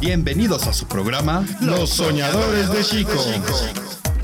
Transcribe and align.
Bienvenidos 0.00 0.68
a 0.68 0.72
su 0.72 0.86
programa 0.86 1.44
Los 1.60 1.90
Soñadores 1.90 2.70
de 2.70 2.84
Chico. 2.84 3.12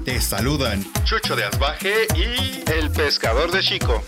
Te 0.05 0.21
saludan 0.21 0.85
Chucho 1.03 1.35
de 1.35 1.43
Asbaje 1.43 2.07
y 2.15 2.63
el 2.71 2.93
Pescador 2.93 3.51
de 3.51 3.61
Chico. 3.61 4.01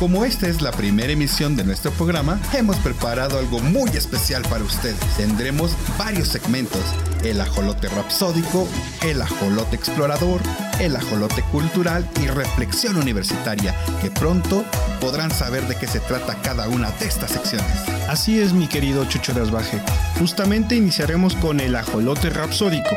Como 0.00 0.24
esta 0.24 0.48
es 0.48 0.62
la 0.62 0.72
primera 0.72 1.12
emisión 1.12 1.56
de 1.56 1.62
nuestro 1.62 1.92
programa, 1.92 2.40
hemos 2.52 2.76
preparado 2.78 3.38
algo 3.38 3.60
muy 3.60 3.90
especial 3.90 4.42
para 4.42 4.64
ustedes. 4.64 4.98
Tendremos 5.16 5.70
varios 5.96 6.28
segmentos, 6.28 6.82
el 7.22 7.40
ajolote 7.40 7.88
rapsódico, 7.88 8.66
el 9.02 9.22
ajolote 9.22 9.76
explorador, 9.76 10.40
el 10.80 10.96
ajolote 10.96 11.42
cultural 11.52 12.08
y 12.22 12.26
reflexión 12.26 12.96
universitaria, 12.96 13.74
que 14.02 14.10
pronto 14.10 14.64
podrán 15.00 15.30
saber 15.30 15.66
de 15.68 15.76
qué 15.76 15.86
se 15.86 16.00
trata 16.00 16.40
cada 16.42 16.68
una 16.68 16.90
de 16.92 17.06
estas 17.06 17.30
secciones. 17.30 17.88
Así 18.08 18.40
es, 18.40 18.52
mi 18.52 18.66
querido 18.66 19.04
Chucho 19.06 19.32
de 19.34 19.42
Asbaje. 19.42 19.80
Justamente 20.18 20.76
iniciaremos 20.76 21.34
con 21.36 21.60
el 21.60 21.76
ajolote 21.76 22.30
rapsódico. 22.30 22.96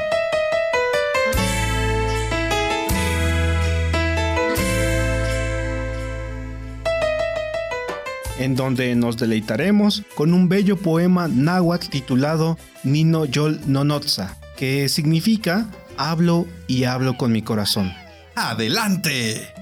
en 8.39 8.55
donde 8.55 8.95
nos 8.95 9.17
deleitaremos 9.17 10.03
con 10.15 10.33
un 10.33 10.47
bello 10.47 10.77
poema 10.77 11.27
náhuatl 11.27 11.89
titulado 11.89 12.57
Nino 12.83 13.25
Yol 13.25 13.59
Nonotza, 13.67 14.37
que 14.55 14.87
significa 14.87 15.67
hablo 15.99 16.47
y 16.65 16.85
hablo 16.85 17.17
con 17.17 17.33
mi 17.33 17.41
corazón. 17.41 17.91
¡Adelante! 18.35 19.53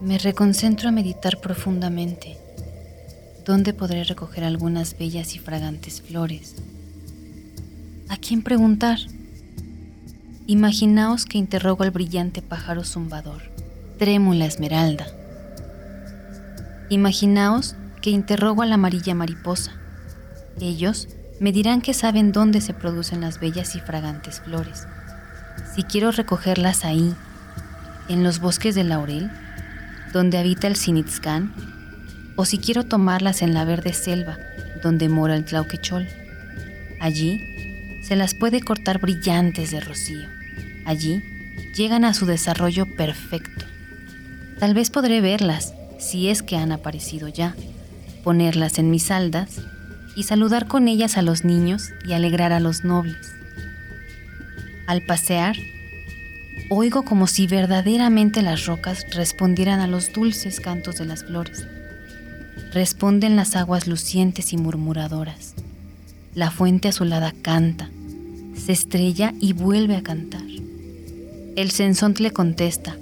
Me 0.00 0.18
reconcentro 0.18 0.88
a 0.88 0.92
meditar 0.92 1.40
profundamente. 1.40 2.38
¿Dónde 3.44 3.74
podré 3.74 4.04
recoger 4.04 4.42
algunas 4.42 4.96
bellas 4.96 5.34
y 5.34 5.38
fragantes 5.38 6.00
flores? 6.00 6.54
¿A 8.08 8.16
quién 8.16 8.42
preguntar? 8.42 8.98
Imaginaos 10.46 11.26
que 11.26 11.36
interrogo 11.36 11.84
al 11.84 11.90
brillante 11.90 12.40
pájaro 12.40 12.84
zumbador, 12.84 13.42
trémula 13.98 14.46
esmeralda. 14.46 15.06
Imaginaos 16.88 17.76
que 18.00 18.08
interrogo 18.08 18.62
a 18.62 18.66
la 18.66 18.76
amarilla 18.76 19.14
mariposa. 19.14 19.72
Ellos 20.58 21.08
me 21.38 21.52
dirán 21.52 21.82
que 21.82 21.92
saben 21.92 22.32
dónde 22.32 22.62
se 22.62 22.72
producen 22.72 23.20
las 23.20 23.40
bellas 23.40 23.76
y 23.76 23.80
fragantes 23.80 24.40
flores. 24.40 24.86
Si 25.74 25.82
quiero 25.82 26.12
recogerlas 26.12 26.86
ahí, 26.86 27.14
en 28.08 28.24
los 28.24 28.38
bosques 28.38 28.74
de 28.74 28.84
laurel, 28.84 29.30
donde 30.14 30.38
habita 30.38 30.66
el 30.66 30.76
Sinitzcán, 30.76 31.73
o 32.36 32.44
si 32.44 32.58
quiero 32.58 32.84
tomarlas 32.84 33.42
en 33.42 33.54
la 33.54 33.64
verde 33.64 33.92
selva, 33.92 34.38
donde 34.82 35.08
mora 35.08 35.36
el 35.36 35.44
Tlauquechol. 35.44 36.08
Allí 37.00 38.00
se 38.02 38.16
las 38.16 38.34
puede 38.34 38.60
cortar 38.60 39.00
brillantes 39.00 39.70
de 39.70 39.80
rocío. 39.80 40.28
Allí 40.84 41.22
llegan 41.74 42.04
a 42.04 42.14
su 42.14 42.26
desarrollo 42.26 42.86
perfecto. 42.96 43.64
Tal 44.58 44.74
vez 44.74 44.90
podré 44.90 45.20
verlas, 45.20 45.74
si 45.98 46.28
es 46.28 46.42
que 46.42 46.56
han 46.56 46.72
aparecido 46.72 47.28
ya, 47.28 47.54
ponerlas 48.22 48.78
en 48.78 48.90
mis 48.90 49.10
aldas 49.10 49.60
y 50.16 50.24
saludar 50.24 50.66
con 50.66 50.88
ellas 50.88 51.16
a 51.16 51.22
los 51.22 51.44
niños 51.44 51.90
y 52.04 52.12
alegrar 52.12 52.52
a 52.52 52.60
los 52.60 52.84
nobles. 52.84 53.32
Al 54.86 55.02
pasear, 55.02 55.56
Oigo 56.70 57.02
como 57.02 57.26
si 57.26 57.46
verdaderamente 57.46 58.40
las 58.40 58.64
rocas 58.64 59.04
respondieran 59.14 59.80
a 59.80 59.86
los 59.86 60.12
dulces 60.12 60.60
cantos 60.60 60.96
de 60.96 61.04
las 61.04 61.24
flores. 61.24 61.66
Responden 62.74 63.36
las 63.36 63.54
aguas 63.54 63.86
lucientes 63.86 64.52
y 64.52 64.56
murmuradoras. 64.56 65.54
La 66.34 66.50
fuente 66.50 66.88
azulada 66.88 67.32
canta, 67.40 67.88
se 68.56 68.72
estrella 68.72 69.32
y 69.38 69.52
vuelve 69.52 69.94
a 69.94 70.02
cantar. 70.02 70.42
El 71.54 71.70
le 72.18 72.32
contesta. 72.32 72.96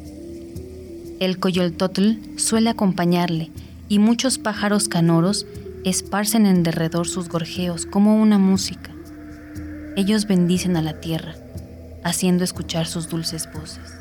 El 1.21 1.39
coyoltotl 1.39 2.19
suele 2.37 2.69
acompañarle 2.69 3.51
y 3.89 3.99
muchos 3.99 4.37
pájaros 4.37 4.89
canoros 4.89 5.47
esparcen 5.85 6.45
en 6.45 6.65
derredor 6.65 7.09
sus 7.09 7.31
gorjeos 7.31 7.87
como 7.87 8.21
una 8.21 8.37
música. 8.37 8.91
Ellos 9.97 10.27
bendicen 10.27 10.77
a 10.77 10.83
la 10.83 11.01
tierra 11.01 11.35
haciendo 12.05 12.45
escuchar 12.45 12.87
sus 12.87 13.09
dulces 13.09 13.49
voces. 13.51 13.95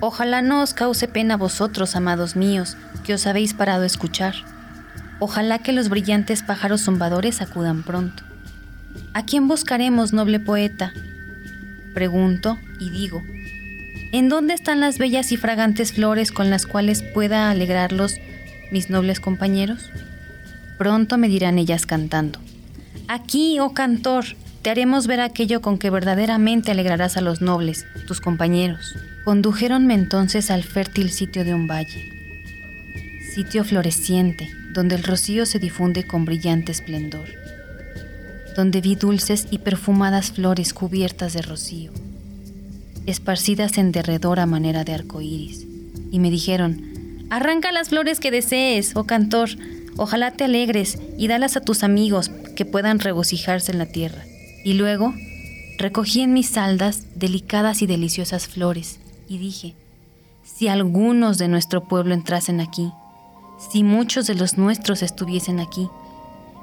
Ojalá 0.00 0.40
no 0.40 0.62
os 0.62 0.72
cause 0.72 1.06
pena 1.06 1.36
vosotros, 1.36 1.96
amados 1.96 2.34
míos, 2.34 2.78
que 3.04 3.12
os 3.12 3.26
habéis 3.26 3.52
parado 3.52 3.82
a 3.82 3.86
escuchar. 3.86 4.36
Ojalá 5.24 5.60
que 5.60 5.72
los 5.72 5.88
brillantes 5.88 6.42
pájaros 6.42 6.80
zumbadores 6.80 7.42
acudan 7.42 7.84
pronto. 7.84 8.24
¿A 9.14 9.24
quién 9.24 9.46
buscaremos, 9.46 10.12
noble 10.12 10.40
poeta? 10.40 10.92
Pregunto 11.94 12.58
y 12.80 12.90
digo, 12.90 13.22
¿en 14.10 14.28
dónde 14.28 14.54
están 14.54 14.80
las 14.80 14.98
bellas 14.98 15.30
y 15.30 15.36
fragantes 15.36 15.92
flores 15.92 16.32
con 16.32 16.50
las 16.50 16.66
cuales 16.66 17.04
pueda 17.04 17.50
alegrarlos 17.50 18.16
mis 18.72 18.90
nobles 18.90 19.20
compañeros? 19.20 19.90
Pronto 20.76 21.18
me 21.18 21.28
dirán 21.28 21.56
ellas 21.56 21.86
cantando. 21.86 22.40
Aquí, 23.06 23.60
oh 23.60 23.74
cantor, 23.74 24.24
te 24.62 24.70
haremos 24.70 25.06
ver 25.06 25.20
aquello 25.20 25.60
con 25.60 25.78
que 25.78 25.90
verdaderamente 25.90 26.72
alegrarás 26.72 27.16
a 27.16 27.20
los 27.20 27.40
nobles, 27.40 27.86
tus 28.08 28.20
compañeros. 28.20 28.96
Condujéronme 29.24 29.94
entonces 29.94 30.50
al 30.50 30.64
fértil 30.64 31.12
sitio 31.12 31.44
de 31.44 31.54
un 31.54 31.68
valle, 31.68 32.10
sitio 33.32 33.62
floreciente, 33.62 34.50
donde 34.72 34.94
el 34.96 35.02
rocío 35.02 35.46
se 35.46 35.58
difunde 35.58 36.06
con 36.06 36.24
brillante 36.24 36.72
esplendor, 36.72 37.28
donde 38.56 38.80
vi 38.80 38.94
dulces 38.94 39.46
y 39.50 39.58
perfumadas 39.58 40.32
flores 40.32 40.72
cubiertas 40.72 41.32
de 41.32 41.42
rocío, 41.42 41.92
esparcidas 43.06 43.78
en 43.78 43.92
derredor 43.92 44.40
a 44.40 44.46
manera 44.46 44.84
de 44.84 44.94
arco 44.94 45.20
iris, 45.20 45.66
y 46.10 46.18
me 46.18 46.30
dijeron: 46.30 47.26
Arranca 47.30 47.72
las 47.72 47.88
flores 47.88 48.20
que 48.20 48.30
desees, 48.30 48.94
oh 48.94 49.04
cantor, 49.04 49.50
ojalá 49.96 50.30
te 50.30 50.44
alegres 50.44 50.98
y 51.18 51.28
dalas 51.28 51.56
a 51.56 51.60
tus 51.60 51.82
amigos 51.82 52.30
que 52.56 52.64
puedan 52.64 52.98
regocijarse 52.98 53.72
en 53.72 53.78
la 53.78 53.86
tierra. 53.86 54.24
Y 54.64 54.74
luego 54.74 55.14
recogí 55.78 56.20
en 56.20 56.32
mis 56.32 56.48
saldas 56.48 57.04
delicadas 57.14 57.82
y 57.82 57.86
deliciosas 57.86 58.46
flores 58.46 59.00
y 59.28 59.38
dije, 59.38 59.74
si 60.44 60.68
algunos 60.68 61.38
de 61.38 61.48
nuestro 61.48 61.84
pueblo 61.88 62.14
entrasen 62.14 62.60
aquí, 62.60 62.92
si 63.70 63.82
muchos 63.84 64.26
de 64.26 64.34
los 64.34 64.58
nuestros 64.58 65.02
estuviesen 65.02 65.60
aquí, 65.60 65.88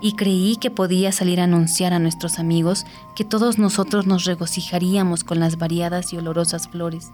y 0.02 0.14
creí 0.14 0.56
que 0.56 0.72
podía 0.72 1.12
salir 1.12 1.42
a 1.42 1.44
anunciar 1.44 1.94
a 1.94 2.00
nuestros 2.00 2.40
amigos 2.40 2.86
que 3.16 3.26
todos 3.26 3.58
nosotros 3.58 4.06
nos 4.06 4.26
regocijaríamos 4.26 5.24
con 5.24 5.40
las 5.40 5.58
variadas 5.58 6.14
y 6.14 6.18
olorosas 6.18 6.68
flores, 6.68 7.10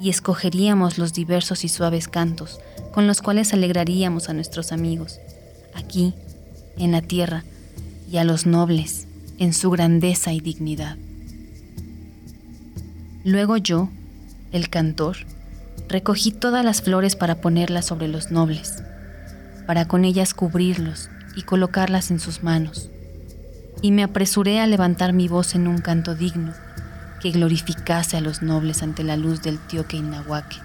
y 0.00 0.10
escogeríamos 0.10 0.98
los 0.98 1.12
diversos 1.12 1.64
y 1.64 1.68
suaves 1.68 2.08
cantos 2.08 2.58
con 2.92 3.06
los 3.06 3.22
cuales 3.22 3.52
alegraríamos 3.52 4.28
a 4.28 4.32
nuestros 4.32 4.72
amigos, 4.72 5.18
aquí, 5.74 6.14
en 6.76 6.92
la 6.92 7.00
tierra, 7.00 7.44
y 8.10 8.18
a 8.18 8.24
los 8.24 8.46
nobles 8.46 9.06
en 9.38 9.52
su 9.52 9.70
grandeza 9.70 10.32
y 10.32 10.40
dignidad. 10.40 10.96
Luego 13.24 13.56
yo, 13.56 13.88
el 14.52 14.68
cantor, 14.68 15.16
recogí 15.94 16.32
todas 16.32 16.64
las 16.64 16.82
flores 16.82 17.14
para 17.14 17.36
ponerlas 17.36 17.86
sobre 17.86 18.08
los 18.08 18.32
nobles, 18.32 18.82
para 19.64 19.86
con 19.86 20.04
ellas 20.04 20.34
cubrirlos 20.34 21.08
y 21.36 21.42
colocarlas 21.42 22.10
en 22.10 22.18
sus 22.18 22.42
manos, 22.42 22.90
y 23.80 23.92
me 23.92 24.02
apresuré 24.02 24.58
a 24.58 24.66
levantar 24.66 25.12
mi 25.12 25.28
voz 25.28 25.54
en 25.54 25.68
un 25.68 25.78
canto 25.78 26.16
digno 26.16 26.52
que 27.20 27.30
glorificase 27.30 28.16
a 28.16 28.20
los 28.20 28.42
nobles 28.42 28.82
ante 28.82 29.04
la 29.04 29.16
luz 29.16 29.40
del 29.42 29.60
Tioque 29.60 29.96
Inahuaque, 29.96 30.56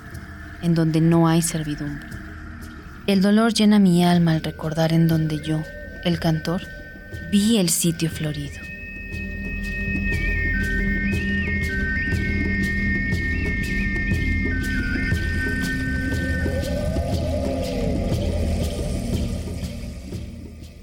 en 0.63 0.73
donde 0.73 0.99
no 0.99 1.27
hay 1.27 1.43
servidumbre. 1.43 2.07
El 3.05 3.21
dolor 3.21 3.53
llena 3.53 3.77
mi 3.77 4.03
alma 4.03 4.31
al 4.31 4.41
recordar 4.41 4.93
en 4.93 5.07
donde 5.07 5.37
yo, 5.45 5.61
el 6.05 6.19
cantor, 6.19 6.63
vi 7.31 7.59
el 7.59 7.69
sitio 7.69 8.09
florido. 8.09 8.69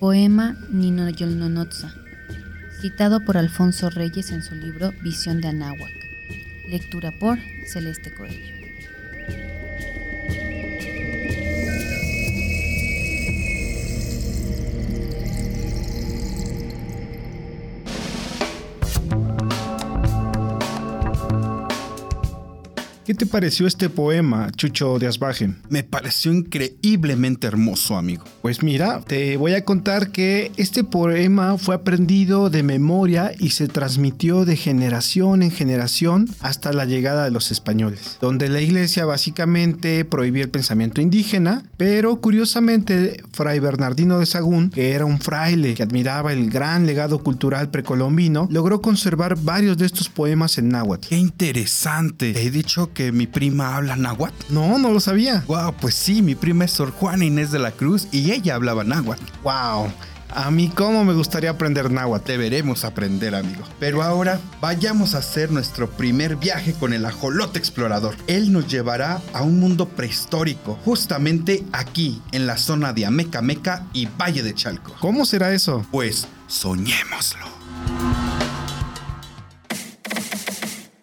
Poema 0.06 0.55
Nino 0.70 1.08
Yolnonotza, 1.08 1.93
citado 2.81 3.25
por 3.25 3.37
Alfonso 3.37 3.91
Reyes 3.91 4.31
en 4.31 4.41
su 4.41 4.55
libro 4.55 4.93
Visión 5.03 5.41
de 5.41 5.49
Anáhuac. 5.49 5.91
Lectura 6.69 7.11
por 7.19 7.41
Celeste 7.67 8.14
Coelho. 8.14 8.56
Te 23.16 23.26
pareció 23.26 23.66
este 23.66 23.88
poema, 23.88 24.50
Chucho 24.52 24.98
de 24.98 25.06
Asbaje? 25.06 25.50
Me 25.70 25.82
pareció 25.82 26.32
increíblemente 26.32 27.46
hermoso, 27.46 27.96
amigo. 27.96 28.24
Pues 28.42 28.62
mira, 28.62 29.00
te 29.00 29.36
voy 29.38 29.54
a 29.54 29.64
contar 29.64 30.12
que 30.12 30.52
este 30.56 30.84
poema 30.84 31.56
fue 31.56 31.74
aprendido 31.74 32.50
de 32.50 32.62
memoria 32.62 33.32
y 33.38 33.50
se 33.50 33.68
transmitió 33.68 34.44
de 34.44 34.56
generación 34.56 35.42
en 35.42 35.50
generación 35.50 36.28
hasta 36.40 36.72
la 36.72 36.84
llegada 36.84 37.24
de 37.24 37.30
los 37.30 37.50
españoles, 37.50 38.18
donde 38.20 38.48
la 38.48 38.60
iglesia 38.60 39.06
básicamente 39.06 40.04
prohibía 40.04 40.44
el 40.44 40.50
pensamiento 40.50 41.00
indígena, 41.00 41.64
pero 41.78 42.20
curiosamente 42.20 43.22
Fray 43.32 43.60
Bernardino 43.60 44.18
de 44.18 44.26
Sagún, 44.26 44.70
que 44.70 44.92
era 44.92 45.06
un 45.06 45.20
fraile 45.20 45.74
que 45.74 45.82
admiraba 45.82 46.32
el 46.32 46.50
gran 46.50 46.86
legado 46.86 47.22
cultural 47.22 47.70
precolombino, 47.70 48.46
logró 48.50 48.82
conservar 48.82 49.36
varios 49.36 49.78
de 49.78 49.86
estos 49.86 50.10
poemas 50.10 50.58
en 50.58 50.68
náhuatl. 50.68 51.08
Qué 51.08 51.16
interesante. 51.16 52.34
Te 52.34 52.42
he 52.42 52.50
dicho 52.50 52.92
que 52.92 53.06
mi 53.12 53.26
prima 53.26 53.76
habla 53.76 53.97
náhuatl. 53.97 54.53
No, 54.53 54.79
no 54.79 54.91
lo 54.91 55.00
sabía. 55.00 55.44
Wow, 55.47 55.75
pues 55.81 55.94
sí, 55.94 56.23
mi 56.23 56.35
prima 56.35 56.64
es 56.64 56.73
Sor 56.73 56.91
Juana 56.91 57.25
Inés 57.25 57.50
de 57.50 57.58
la 57.58 57.73
Cruz 57.73 58.08
y 58.12 58.32
ella 58.32 58.55
hablaba 58.55 58.85
náhuatl. 58.85 59.25
Wow. 59.43 59.93
A 60.35 60.50
mí 60.50 60.69
cómo 60.69 61.05
me 61.05 61.14
gustaría 61.14 61.50
aprender 61.50 61.91
náhuatl. 61.91 62.26
Deberemos 62.26 62.85
aprender, 62.85 63.35
amigo. 63.35 63.62
Pero 63.79 64.03
ahora 64.03 64.41
vayamos 64.61 65.14
a 65.14 65.19
hacer 65.19 65.50
nuestro 65.50 65.88
primer 65.88 66.37
viaje 66.37 66.75
con 66.75 66.93
el 66.93 67.06
ajolote 67.06 67.58
explorador. 67.58 68.17
Él 68.26 68.53
nos 68.53 68.67
llevará 68.67 69.23
a 69.32 69.43
un 69.43 69.61
mundo 69.61 69.88
prehistórico, 69.88 70.79
justamente 70.85 71.64
aquí, 71.73 72.20
en 72.32 72.47
la 72.47 72.59
zona 72.59 72.93
de 72.93 73.06
Amecameca 73.06 73.87
y 73.93 74.06
Valle 74.06 74.43
de 74.43 74.55
Chalco. 74.55 74.94
¿Cómo 75.00 75.25
será 75.25 75.52
eso? 75.52 75.87
Pues 75.91 76.29
soñémoslo. 76.49 77.47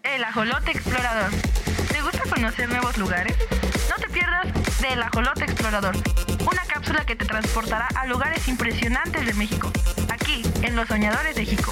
El 0.04 0.24
ajolote 0.24 0.72
explorador. 0.72 1.32
¿Te 2.34 2.42
gusta 2.42 2.58
conocer 2.58 2.70
nuevos 2.70 2.98
lugares? 2.98 3.38
No 3.90 3.96
te 3.96 4.12
pierdas 4.12 4.48
del 4.82 5.02
ajolote 5.02 5.44
explorador, 5.44 5.96
una 6.40 6.64
cápsula 6.68 7.06
que 7.06 7.16
te 7.16 7.26
transportará 7.26 7.88
a 7.96 8.08
lugares 8.08 8.48
impresionantes 8.48 9.26
de 9.26 9.34
México, 9.34 9.72
aquí 10.10 10.42
en 10.62 10.76
Los 10.76 10.88
Soñadores 10.88 11.36
de 11.36 11.46
Jico. 11.46 11.72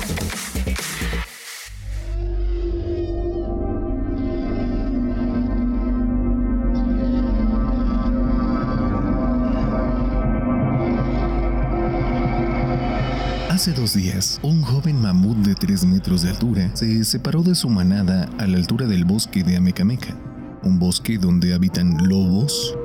Hace 13.50 13.74
dos 13.74 13.94
días, 13.94 14.40
un 14.42 14.62
joven 14.64 15.02
mamut 15.02 15.38
de 15.38 15.56
3 15.56 15.86
metros 15.86 16.24
de 16.24 16.30
altura 16.30 16.70
se 16.74 17.04
separó 17.04 17.44
de 17.44 17.54
su 17.54 17.70
manada 17.70 18.28
a 18.40 18.48
la 18.48 18.58
altura 18.58 18.88
del 18.88 19.06
bosque 19.06 19.44
de 19.44 19.58
Amecameca, 19.58 20.16
un 20.64 20.80
bosque 20.80 21.18
donde 21.18 21.54
habitan 21.54 22.08
lobos, 22.08 22.76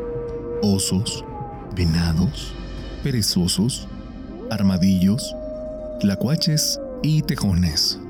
osos, 0.62 1.24
venados, 1.74 2.52
perezosos, 3.02 3.86
armadillos, 4.50 5.34
tlacuaches 6.00 6.80
y 7.02 7.22
tejones. 7.22 8.00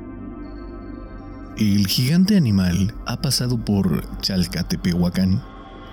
El 1.58 1.86
gigante 1.86 2.36
animal 2.36 2.94
ha 3.06 3.20
pasado 3.20 3.58
por 3.58 4.04
Chalcatepehuacán, 4.20 5.42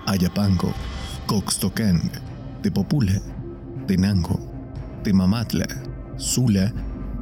Ayapango, 0.06 0.72
Coxtocán, 1.26 2.10
Tepopula, 2.62 3.20
Tenango, 3.86 4.38
Temamatla, 5.02 5.66
Sula 6.16 6.72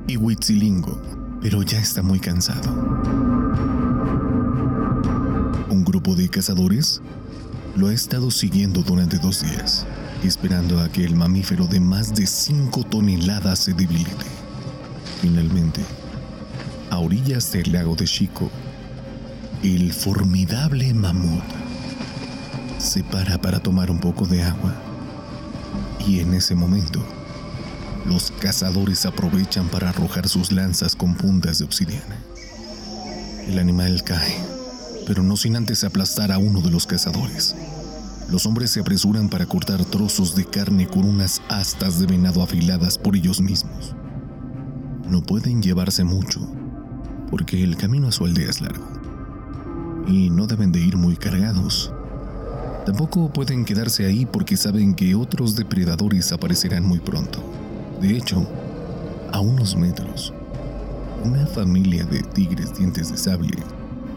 y 0.09 0.17
Huitzilingo, 0.17 1.01
pero 1.41 1.63
ya 1.63 1.79
está 1.79 2.03
muy 2.03 2.19
cansado. 2.19 3.32
Grupo 5.93 6.15
de 6.15 6.27
cazadores 6.31 7.03
lo 7.77 7.89
ha 7.89 7.93
estado 7.93 8.31
siguiendo 8.31 8.81
durante 8.81 9.19
dos 9.19 9.43
días, 9.43 9.85
esperando 10.25 10.81
a 10.81 10.89
que 10.89 11.05
el 11.05 11.15
mamífero 11.15 11.67
de 11.67 11.81
más 11.81 12.15
de 12.15 12.27
5 12.27 12.85
toneladas 12.85 13.59
se 13.59 13.75
debilite. 13.75 14.25
Finalmente, 15.21 15.83
a 16.89 16.99
orillas 16.99 17.53
del 17.53 17.73
lago 17.73 17.95
de 17.95 18.07
Chico, 18.07 18.51
el 19.63 19.93
formidable 19.93 20.95
mamut 20.95 21.45
se 22.79 23.05
para 23.05 23.39
para 23.39 23.61
tomar 23.61 23.91
un 23.91 24.01
poco 24.01 24.25
de 24.25 24.45
agua. 24.45 24.75
Y 26.07 26.21
en 26.21 26.33
ese 26.33 26.55
momento, 26.55 27.05
los 28.07 28.31
cazadores 28.41 29.05
aprovechan 29.05 29.69
para 29.69 29.91
arrojar 29.91 30.27
sus 30.27 30.53
lanzas 30.53 30.97
con 30.97 31.17
puntas 31.17 31.59
de 31.59 31.67
obsidiana. 31.67 32.17
El 33.47 33.59
animal 33.59 34.03
cae, 34.05 34.52
pero 35.07 35.23
no 35.23 35.37
sin 35.37 35.57
antes 35.57 35.85
aplastar 35.85 36.33
a 36.33 36.39
uno 36.39 36.61
de 36.61 36.71
los 36.71 36.87
cazadores. 36.87 37.55
Los 38.31 38.47
hombres 38.47 38.71
se 38.71 38.81
apresuran 38.81 39.29
para 39.29 39.47
cortar 39.47 39.85
trozos 39.85 40.35
de 40.35 40.45
carne 40.45 40.87
con 40.87 41.05
unas 41.05 41.43
astas 41.49 41.99
de 41.99 42.07
venado 42.07 42.43
afiladas 42.43 42.97
por 42.97 43.15
ellos 43.15 43.41
mismos. 43.41 43.95
No 45.07 45.23
pueden 45.23 45.63
llevarse 45.63 46.05
mucho, 46.05 46.41
porque 47.31 47.63
el 47.63 47.77
camino 47.77 48.09
a 48.09 48.13
su 48.13 48.25
aldea 48.25 48.49
es 48.49 48.61
largo. 48.61 48.87
Y 50.07 50.31
no 50.31 50.47
deben 50.47 50.73
de 50.73 50.81
ir 50.81 50.97
muy 50.97 51.17
cargados. 51.17 51.93
Tampoco 52.87 53.33
pueden 53.33 53.65
quedarse 53.65 54.07
ahí 54.07 54.25
porque 54.25 54.57
saben 54.57 54.95
que 54.95 55.15
otros 55.15 55.55
depredadores 55.55 56.33
aparecerán 56.33 56.85
muy 56.85 56.99
pronto. 56.99 57.43
De 58.01 58.17
hecho, 58.17 58.49
a 59.31 59.41
unos 59.41 59.77
metros, 59.77 60.33
una 61.23 61.47
familia 61.47 62.05
de 62.05 62.23
tigres 62.23 62.77
dientes 62.77 63.11
de 63.11 63.19
sable 63.19 63.59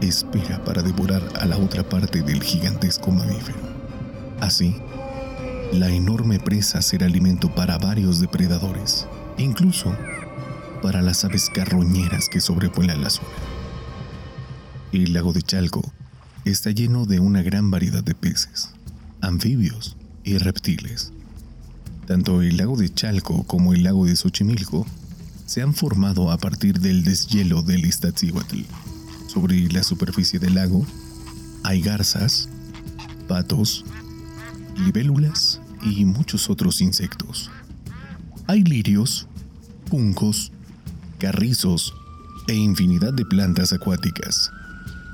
espera 0.00 0.62
para 0.64 0.82
devorar 0.82 1.22
a 1.40 1.46
la 1.46 1.56
otra 1.58 1.88
parte 1.88 2.22
del 2.22 2.42
gigantesco 2.42 3.10
mamífero. 3.10 3.58
Así, 4.40 4.76
la 5.72 5.88
enorme 5.88 6.38
presa 6.38 6.82
será 6.82 7.06
alimento 7.06 7.54
para 7.54 7.78
varios 7.78 8.20
depredadores, 8.20 9.06
incluso 9.38 9.96
para 10.82 11.02
las 11.02 11.24
aves 11.24 11.50
carroñeras 11.50 12.28
que 12.28 12.40
sobrevuelan 12.40 13.02
la 13.02 13.10
zona. 13.10 13.28
El 14.92 15.12
lago 15.12 15.32
de 15.32 15.42
Chalco 15.42 15.82
está 16.44 16.70
lleno 16.70 17.06
de 17.06 17.18
una 17.18 17.42
gran 17.42 17.70
variedad 17.70 18.04
de 18.04 18.14
peces, 18.14 18.70
anfibios 19.20 19.96
y 20.22 20.38
reptiles. 20.38 21.12
Tanto 22.06 22.42
el 22.42 22.56
lago 22.56 22.76
de 22.76 22.92
Chalco 22.92 23.42
como 23.44 23.74
el 23.74 23.82
lago 23.82 24.06
de 24.06 24.14
Xochimilco 24.14 24.86
se 25.44 25.62
han 25.62 25.74
formado 25.74 26.30
a 26.30 26.38
partir 26.38 26.80
del 26.80 27.02
deshielo 27.02 27.62
del 27.62 27.84
Iztaccíhuatl. 27.84 28.62
Sobre 29.36 29.68
la 29.68 29.82
superficie 29.82 30.38
del 30.38 30.54
lago 30.54 30.86
hay 31.62 31.82
garzas, 31.82 32.48
patos, 33.28 33.84
libélulas 34.78 35.60
y 35.82 36.06
muchos 36.06 36.48
otros 36.48 36.80
insectos. 36.80 37.50
Hay 38.46 38.64
lirios, 38.64 39.28
juncos, 39.90 40.52
carrizos 41.18 41.92
e 42.48 42.54
infinidad 42.54 43.12
de 43.12 43.26
plantas 43.26 43.74
acuáticas. 43.74 44.50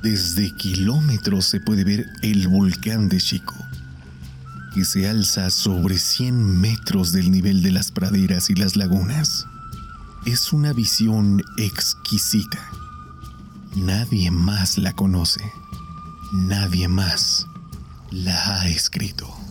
Desde 0.04 0.54
kilómetros 0.54 1.46
se 1.46 1.58
puede 1.58 1.82
ver 1.82 2.06
el 2.22 2.46
volcán 2.46 3.08
de 3.08 3.18
Chico, 3.18 3.56
que 4.72 4.84
se 4.84 5.08
alza 5.08 5.50
sobre 5.50 5.98
100 5.98 6.60
metros 6.60 7.10
del 7.10 7.32
nivel 7.32 7.60
de 7.60 7.72
las 7.72 7.90
praderas 7.90 8.50
y 8.50 8.54
las 8.54 8.76
lagunas. 8.76 9.48
Es 10.26 10.52
una 10.52 10.72
visión 10.72 11.42
exquisita. 11.56 12.81
Nadie 13.74 14.30
más 14.30 14.76
la 14.76 14.92
conoce. 14.92 15.52
Nadie 16.32 16.88
más 16.88 17.46
la 18.10 18.60
ha 18.60 18.68
escrito. 18.68 19.41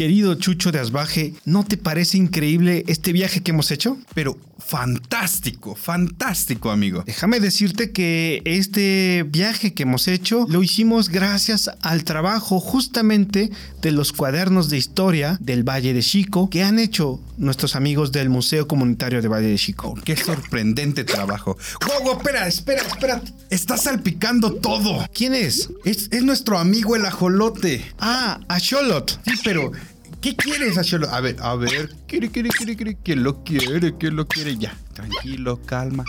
Querido 0.00 0.34
Chucho 0.34 0.72
de 0.72 0.78
Asbaje, 0.78 1.34
¿no 1.44 1.62
te 1.62 1.76
parece 1.76 2.16
increíble 2.16 2.84
este 2.86 3.12
viaje 3.12 3.42
que 3.42 3.50
hemos 3.50 3.70
hecho? 3.70 3.98
Pero 4.14 4.38
fantástico, 4.58 5.74
fantástico, 5.74 6.70
amigo. 6.70 7.02
Déjame 7.04 7.38
decirte 7.38 7.90
que 7.90 8.40
este 8.46 9.26
viaje 9.28 9.74
que 9.74 9.82
hemos 9.82 10.08
hecho 10.08 10.46
lo 10.48 10.62
hicimos 10.62 11.10
gracias 11.10 11.70
al 11.82 12.04
trabajo 12.04 12.60
justamente 12.60 13.50
de 13.82 13.90
los 13.90 14.12
cuadernos 14.14 14.70
de 14.70 14.78
historia 14.78 15.36
del 15.40 15.68
Valle 15.68 15.92
de 15.92 16.00
Chico 16.00 16.48
que 16.48 16.62
han 16.62 16.78
hecho 16.78 17.20
nuestros 17.36 17.76
amigos 17.76 18.12
del 18.12 18.30
Museo 18.30 18.68
Comunitario 18.68 19.20
de 19.20 19.28
Valle 19.28 19.48
de 19.48 19.56
Chico. 19.56 19.94
Qué 20.04 20.16
sorprendente 20.16 21.04
trabajo. 21.04 21.58
¡Wow! 21.86 22.16
Espera, 22.18 22.46
espera, 22.46 22.82
espera. 22.82 23.22
Está 23.50 23.76
salpicando 23.76 24.54
todo. 24.54 25.06
¿Quién 25.12 25.34
es? 25.34 25.70
Es, 25.84 26.08
es 26.10 26.22
nuestro 26.22 26.58
amigo 26.58 26.96
el 26.96 27.04
ajolote. 27.04 27.84
Ah, 27.98 28.40
Axolot. 28.48 29.20
Sí, 29.24 29.32
pero 29.42 29.72
¿qué 30.20 30.36
quieres, 30.36 30.78
Axolot? 30.78 31.10
A 31.10 31.20
ver, 31.20 31.36
a 31.40 31.54
ver. 31.54 31.94
Quiere, 32.06 32.30
quiere, 32.30 32.50
quiere, 32.50 32.76
quiere. 32.76 32.98
¿Quién 33.02 33.22
lo 33.22 33.42
quiere? 33.42 33.96
¿Quién 33.96 34.16
lo 34.16 34.26
quiere? 34.26 34.56
Ya, 34.56 34.76
tranquilo, 34.92 35.60
calma. 35.64 36.04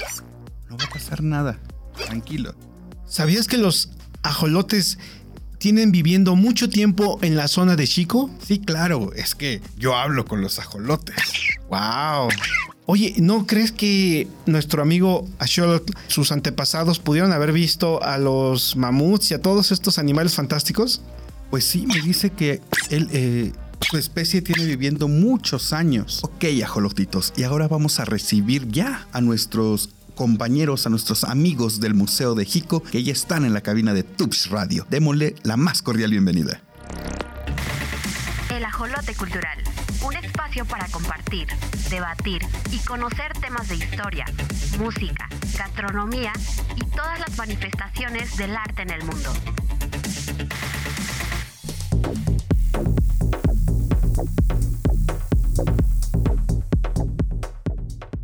No 0.69 0.77
va 0.77 0.85
a 0.85 0.89
pasar 0.89 1.23
nada. 1.23 1.59
Tranquilo. 2.05 2.55
¿Sabías 3.07 3.47
que 3.47 3.57
los 3.57 3.91
ajolotes 4.23 4.97
tienen 5.57 5.91
viviendo 5.91 6.35
mucho 6.35 6.69
tiempo 6.69 7.19
en 7.21 7.35
la 7.35 7.47
zona 7.47 7.75
de 7.75 7.87
Chico? 7.87 8.29
Sí, 8.45 8.59
claro. 8.59 9.11
Es 9.13 9.35
que 9.35 9.61
yo 9.77 9.95
hablo 9.95 10.25
con 10.25 10.41
los 10.41 10.59
ajolotes. 10.59 11.15
¡Wow! 11.69 12.29
Oye, 12.87 13.13
¿no 13.19 13.45
crees 13.45 13.71
que 13.71 14.27
nuestro 14.45 14.81
amigo 14.81 15.27
Axolotl, 15.39 15.93
sus 16.07 16.31
antepasados, 16.31 16.99
pudieron 16.99 17.31
haber 17.31 17.51
visto 17.51 18.03
a 18.03 18.17
los 18.17 18.75
mamuts 18.75 19.31
y 19.31 19.33
a 19.35 19.41
todos 19.41 19.71
estos 19.71 19.99
animales 19.99 20.33
fantásticos? 20.33 21.01
Pues 21.51 21.63
sí, 21.63 21.85
me 21.85 22.01
dice 22.01 22.31
que 22.31 22.59
él, 22.89 23.07
eh, 23.11 23.51
su 23.89 23.97
especie 23.97 24.41
tiene 24.41 24.65
viviendo 24.65 25.07
muchos 25.07 25.73
años. 25.73 26.21
Ok, 26.23 26.45
ajolotitos, 26.63 27.33
y 27.35 27.43
ahora 27.43 27.67
vamos 27.67 27.99
a 27.99 28.05
recibir 28.05 28.67
ya 28.67 29.07
a 29.11 29.21
nuestros 29.21 29.89
compañeros, 30.15 30.85
a 30.85 30.89
nuestros 30.89 31.23
amigos 31.23 31.79
del 31.79 31.93
Museo 31.93 32.35
de 32.35 32.45
Jico, 32.45 32.83
que 32.83 33.03
ya 33.03 33.11
están 33.11 33.45
en 33.45 33.53
la 33.53 33.61
cabina 33.61 33.93
de 33.93 34.03
Tubs 34.03 34.49
Radio. 34.49 34.85
Démosle 34.89 35.35
la 35.43 35.57
más 35.57 35.81
cordial 35.81 36.11
bienvenida. 36.11 36.61
El 38.49 38.63
Ajolote 38.65 39.15
Cultural, 39.15 39.57
un 40.05 40.15
espacio 40.15 40.65
para 40.65 40.87
compartir, 40.87 41.47
debatir 41.89 42.41
y 42.71 42.77
conocer 42.79 43.33
temas 43.39 43.67
de 43.69 43.75
historia, 43.75 44.25
música, 44.77 45.27
gastronomía 45.57 46.33
y 46.75 46.83
todas 46.95 47.19
las 47.19 47.37
manifestaciones 47.37 48.37
del 48.37 48.55
arte 48.55 48.83
en 48.83 48.89
el 48.91 49.03
mundo. 49.03 49.33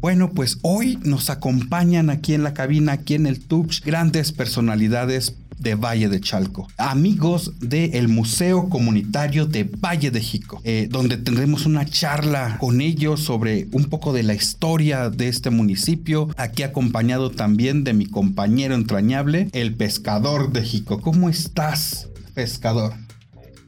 Bueno, 0.08 0.32
pues 0.32 0.60
hoy 0.62 0.98
nos 1.04 1.30
acompañan 1.30 2.10
aquí 2.10 2.34
en 2.34 2.42
la 2.42 2.54
cabina, 2.54 2.94
aquí 2.94 3.16
en 3.16 3.28
el 3.28 3.42
Tubs, 3.42 3.82
grandes 3.82 4.32
personalidades 4.32 5.36
de 5.60 5.76
Valle 5.76 6.08
de 6.08 6.22
Chalco, 6.22 6.70
amigos 6.78 7.52
del 7.60 8.08
Museo 8.08 8.70
Comunitario 8.70 9.46
de 9.46 9.66
Valle 9.66 10.10
de 10.10 10.22
Jico, 10.22 10.62
eh, 10.64 10.88
donde 10.90 11.18
tendremos 11.18 11.66
una 11.66 11.84
charla 11.84 12.56
con 12.58 12.80
ellos 12.80 13.20
sobre 13.22 13.68
un 13.74 13.90
poco 13.90 14.14
de 14.14 14.24
la 14.24 14.34
historia 14.34 15.10
de 15.10 15.28
este 15.28 15.50
municipio, 15.50 16.30
aquí 16.38 16.64
acompañado 16.64 17.30
también 17.30 17.84
de 17.84 17.94
mi 17.94 18.06
compañero 18.06 18.76
entrañable, 18.76 19.50
el 19.52 19.76
pescador 19.76 20.54
de 20.54 20.64
Jico. 20.64 21.02
¿Cómo 21.02 21.28
estás, 21.28 22.08
pescador? 22.34 22.94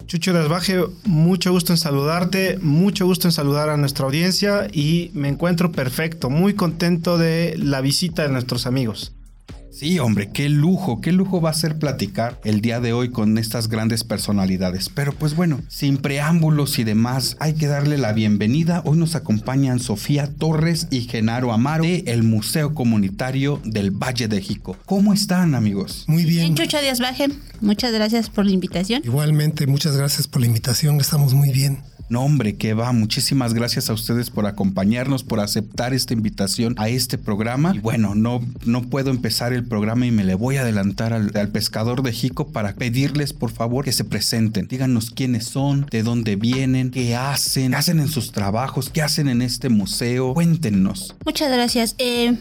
Chucho 0.10 0.34
Desbaje, 0.34 0.84
mucho 1.06 1.52
gusto 1.52 1.72
en 1.72 1.78
saludarte, 1.78 2.58
mucho 2.64 3.06
gusto 3.06 3.28
en 3.28 3.32
saludar 3.32 3.70
a 3.70 3.78
nuestra 3.78 4.06
audiencia 4.06 4.68
y 4.74 5.12
me 5.14 5.28
encuentro 5.28 5.72
perfecto, 5.72 6.32
muy 6.32 6.56
contento 6.56 7.20
de 7.20 7.56
la 7.60 7.80
visita 7.80 8.24
de 8.24 8.30
nuestros 8.30 8.66
amigos. 8.66 9.14
Sí, 9.72 10.00
hombre, 10.00 10.30
qué 10.34 10.50
lujo, 10.50 11.00
qué 11.00 11.12
lujo 11.12 11.42
va 11.42 11.52
a 11.52 11.54
ser 11.54 11.78
platicar 11.78 12.40
el 12.44 12.62
día 12.62 12.80
de 12.80 12.92
hoy 12.94 13.10
con 13.10 13.38
estas 13.38 13.70
grandes 13.70 14.04
personalidades. 14.04 14.90
Pero 14.90 15.14
pues 15.14 15.36
bueno, 15.36 15.62
sin 15.68 15.98
preámbulos 15.98 16.80
y 16.80 16.84
demás, 16.84 17.38
hay 17.40 17.54
que 17.54 17.68
darle 17.68 17.98
la 17.98 18.12
bienvenida. 18.14 18.82
Hoy 18.86 18.98
nos 18.98 19.16
acompañan 19.16 19.80
Sofía 19.80 20.28
Torres 20.28 20.88
y 20.90 21.02
Genaro 21.02 21.54
Amaro 21.54 21.84
de 21.84 22.04
el 22.08 22.24
Museo 22.24 22.74
Comunitario 22.74 23.62
del 23.64 23.92
Valle 23.92 24.28
de 24.28 24.42
Jico. 24.42 24.76
¿Cómo 24.86 25.14
están, 25.14 25.56
amigos? 25.56 26.06
Muy 26.08 26.26
bien. 26.26 26.54
Bien, 26.54 26.56
Chucho 26.56 26.82
Díaz 26.82 27.00
Baje, 27.00 27.28
muchas 27.62 27.94
gracias 27.94 28.30
por 28.30 28.46
la 28.46 28.52
invitación. 28.52 29.02
Igualmente, 29.06 29.68
muchas 29.68 29.96
gracias 29.96 30.28
por 30.28 30.42
la 30.42 30.48
invitación. 30.48 31.00
Estamos 31.00 31.34
muy 31.34 31.52
bien. 31.52 31.80
No, 32.10 32.24
hombre, 32.24 32.56
que 32.56 32.74
va. 32.74 32.92
Muchísimas 32.92 33.54
gracias 33.54 33.90
a 33.90 33.94
ustedes 33.94 34.30
por 34.32 34.48
acompañarnos, 34.48 35.24
por 35.24 35.40
aceptar 35.40 35.94
esta 35.94 36.14
invitación 36.14 36.74
a 36.78 36.90
este 36.90 37.18
programa. 37.18 37.74
Y 37.76 37.80
bueno, 37.80 38.16
no, 38.16 38.42
no 38.66 38.82
puedo 38.84 39.12
empezar 39.12 39.54
el 39.54 39.64
programa 39.64 40.08
y 40.08 40.12
me 40.12 40.24
le 40.24 40.36
voy 40.36 40.58
a 40.58 40.62
adelantar 40.62 41.14
al, 41.14 41.50
pescador 41.50 42.02
de 42.02 42.12
Jico 42.12 42.48
para 42.48 42.74
pedirles, 42.74 43.34
por 43.34 43.52
favor, 43.52 43.86
que 43.86 43.92
se 43.92 44.04
presenten. 44.04 44.68
Díganos 44.68 45.12
quiénes 45.12 45.46
son, 45.46 45.86
de 45.92 46.04
dónde 46.04 46.36
vienen, 46.36 46.92
qué 46.92 47.16
hacen, 47.16 47.72
qué 47.72 47.78
hacen 47.78 48.00
en 48.00 48.08
sus 48.08 48.32
trabajos, 48.32 48.90
qué 48.90 49.02
hacen 49.02 49.30
en 49.30 49.42
este 49.42 49.70
museo. 49.70 50.34
Cuéntenos. 50.34 51.16
Muchas 51.26 51.52
gracias. 51.52 51.96
Eh, 51.98 52.36